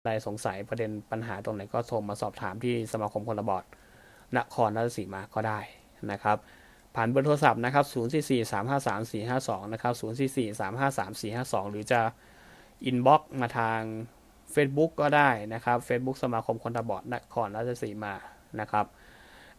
[0.06, 3.64] ใดสงสัยประเด็นปัญหาตรงไหนก็โทรมาสอบถามที่สมาคมคนตาบอด
[4.36, 5.60] นครราชสีมาก็ได้
[6.10, 6.36] นะครับ
[6.94, 12.00] ผ่านเบอร์โทรศัพท์นะครับ 044-353-452 นะครับ 044-353-452 หรือจะ
[12.84, 13.80] inbox มาทาง
[14.54, 18.14] Facebook ก็ได้นะครับ Facebook สมาคมคนตาบอดนครราชสีมา
[18.60, 18.86] นะครับ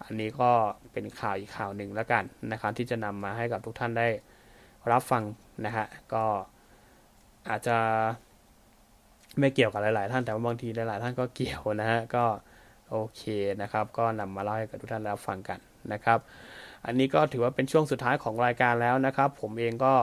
[0.03, 0.51] อันนี้ก็
[0.91, 4.07] เป็นข่าวอีกข่าวหนึ่งแล้วกันนะครับ ที่จะนำมาให้กับทุกท่านได้
[4.91, 5.23] รับฟัง
[5.65, 6.25] นะฮะก็
[7.49, 7.77] อาจจะ
[9.39, 12.25] ไม่เกี่ยวกับหลาย ๆ ท่านแต่ว่าบางทีหลาย ๆ ท่านก็เกี่ยวนะฮะก็
[12.91, 13.21] โอเค
[13.61, 15.59] นะครับ ก็นำมาเล่าให้กับทุกท่านรับฟังกัน
[15.93, 16.19] นะครับ
[16.85, 19.93] อันนี้ก็ถือว่าเป็นช่วงสุดท้ายของรายการแล้วนะครับ ผมเองก็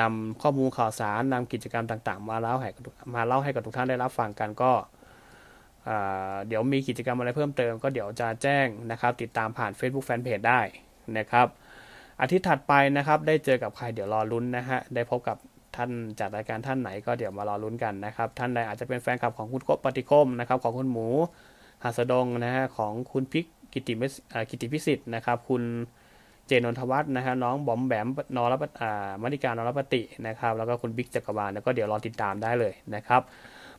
[0.00, 2.70] นำข้อมูลข่าวสารนำกิจกรรมต่าง ๆ มาเล่าให้
[3.14, 4.72] มาเล่าให้กับทุกท่านได้รับฟังกันก็
[6.48, 10.60] เดี๋ยวมีกิจกรรมอะไรเพิ่มเติม ก็เดี๋ยวจะแจ้งนะครับ ติดตามผ่าน Facebook Fanpage ได้
[11.18, 11.46] นะครับ
[12.20, 15.36] อาทิตย์ถัดไปนะครับ ได้เจอกับใครเดี๋ยวรอลุ้นนะฮะได้พบกับ
[15.78, 21.08] ท่านจัดรายการท่านไหนก็เดี๋ยวมารอลุ้นกันนะครับ ท่านใดอาจจะเป็นแฟนคลับของคุณกบปฏิคมนะครับ ของคุณหมู
[21.84, 23.94] หัสดงนะฮะของคุณพิกกิติ
[24.50, 25.62] กิติพิสิทธิ์นะครับ คุณ
[26.46, 28.06] เจนนทวัฒน์นะฮะน้องบอมแบม
[28.36, 33.22] นอรปอ่ามณิการนรปตินะครับ แล้วก็คุณบิ๊กจักรวาลแล้วก็เดี๋ยวรอติดตามได้เลยนะครับ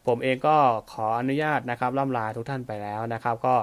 [0.08, 0.56] ผมเองก็
[0.92, 3.56] ขออนุญาตนะครับล่ำลาทุกท่านไปแล้วนะครับ ก็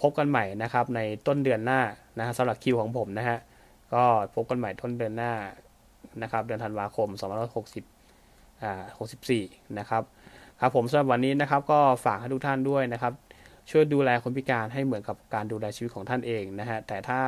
[0.00, 1.80] พบกันใหม่นะครับในต้นเดือนหน้า
[2.18, 3.38] นะฮะสำหรับคิวของผมนะฮะ
[3.94, 4.04] ก็
[4.34, 5.32] พบกันใหม่ต้นเดือนหน้า
[6.22, 7.08] นะครับเดือนธันวาคม
[7.86, 8.82] 2560อ่า
[9.30, 10.02] 64 นะครับ
[10.60, 13.12] ครับผมสำหรับวันนี้นะครับก็ฝากให้ทุกท่านด้วยนะครับ
[13.70, 17.20] ช่วยดูแลคนพิการให้เหมือนกับการดูแลชีวิตของท่านเองนะฮะแต่ถ้า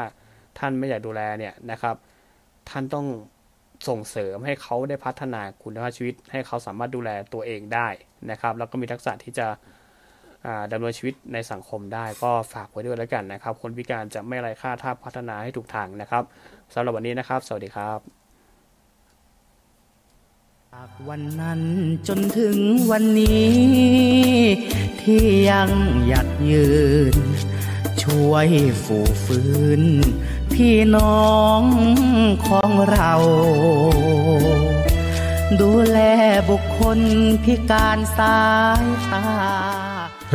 [0.59, 1.97] ท่านไม่อยากดูแลเนี่ยนะครับ
[2.71, 3.07] ท่านต้อง
[3.89, 7.89] ส่งเสริมให้เขาได้พัฒนาคุณภาพชีวิต ให้เขาสามารถดูแลตัวเองได้
[8.31, 9.47] นะครับ แล้วก็มีทักษะที่จะ
[10.73, 16.25] ดำเนินชีวิตในสังคมได้ก็ฝากไว้ด้วยแล้วกันนะครับ คนพิการจะไม่ไร้ค่าถ้าพัฒนาให้ถูกทางนะครับ
[16.75, 21.63] สำหรับวันนี้นะครับ สวัสดีครับากวันนั้น
[22.09, 22.59] จนถึง
[22.91, 23.57] วันนี้
[25.03, 25.71] ที่ยัง
[26.07, 26.69] หยัดยื
[27.15, 27.17] น
[28.03, 28.49] ช่วย
[28.85, 29.83] ฝูฟื้น
[30.55, 31.63] พี่น้อง
[32.47, 33.13] ของเรา
[35.61, 35.99] ดูแล
[36.51, 37.01] บุคคล
[37.45, 38.41] พิการสา
[38.83, 39.27] ยตา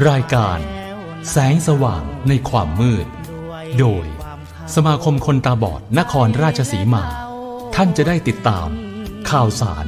[0.07, 0.59] รายการ
[1.31, 3.07] แสงสว่างในความมืด
[3.79, 4.05] โดย
[4.75, 7.05] สมาคมคนตาบอดนครราชสีมา
[7.75, 8.67] ท่านจะได้ติดตาม
[9.29, 9.87] ข่าวสาร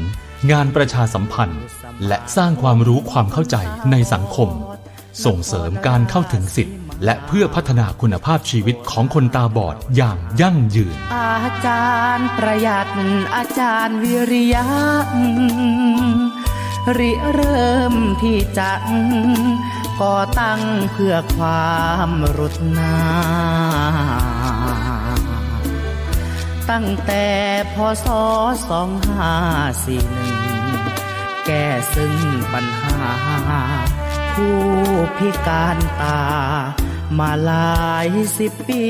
[0.51, 1.61] งานประชาสัมพันธ์
[2.07, 3.55] และสร้างความรู้ความเข้าใจ
[3.91, 4.49] ในสังคม
[5.25, 6.75] ส่งเสริมการเข้าถึงสิทธิ
[7.05, 12.87] และเพื่อพัฒนาคุณภาพชีวิตของคนตาบอดอย่างยั่งยืน อาจารย์ประหยัด
[13.35, 14.65] อาจารย์วิริยะ
[16.97, 18.71] ริเริ่มที่จะ
[20.01, 20.61] ก่อตั้ง
[20.93, 21.73] เพื่อควา
[22.07, 22.95] มรุดนา
[26.72, 27.26] ตั้งแต่
[27.74, 28.07] พศ
[28.70, 29.36] สองห้า
[29.84, 30.38] สี่หนึ่ง
[31.45, 32.16] แก้ซึ่ง
[32.53, 32.97] ปัญหา
[34.34, 34.59] ผู้
[35.18, 36.22] พิการตา
[37.18, 38.07] มาหลาย
[38.38, 38.86] สิบปี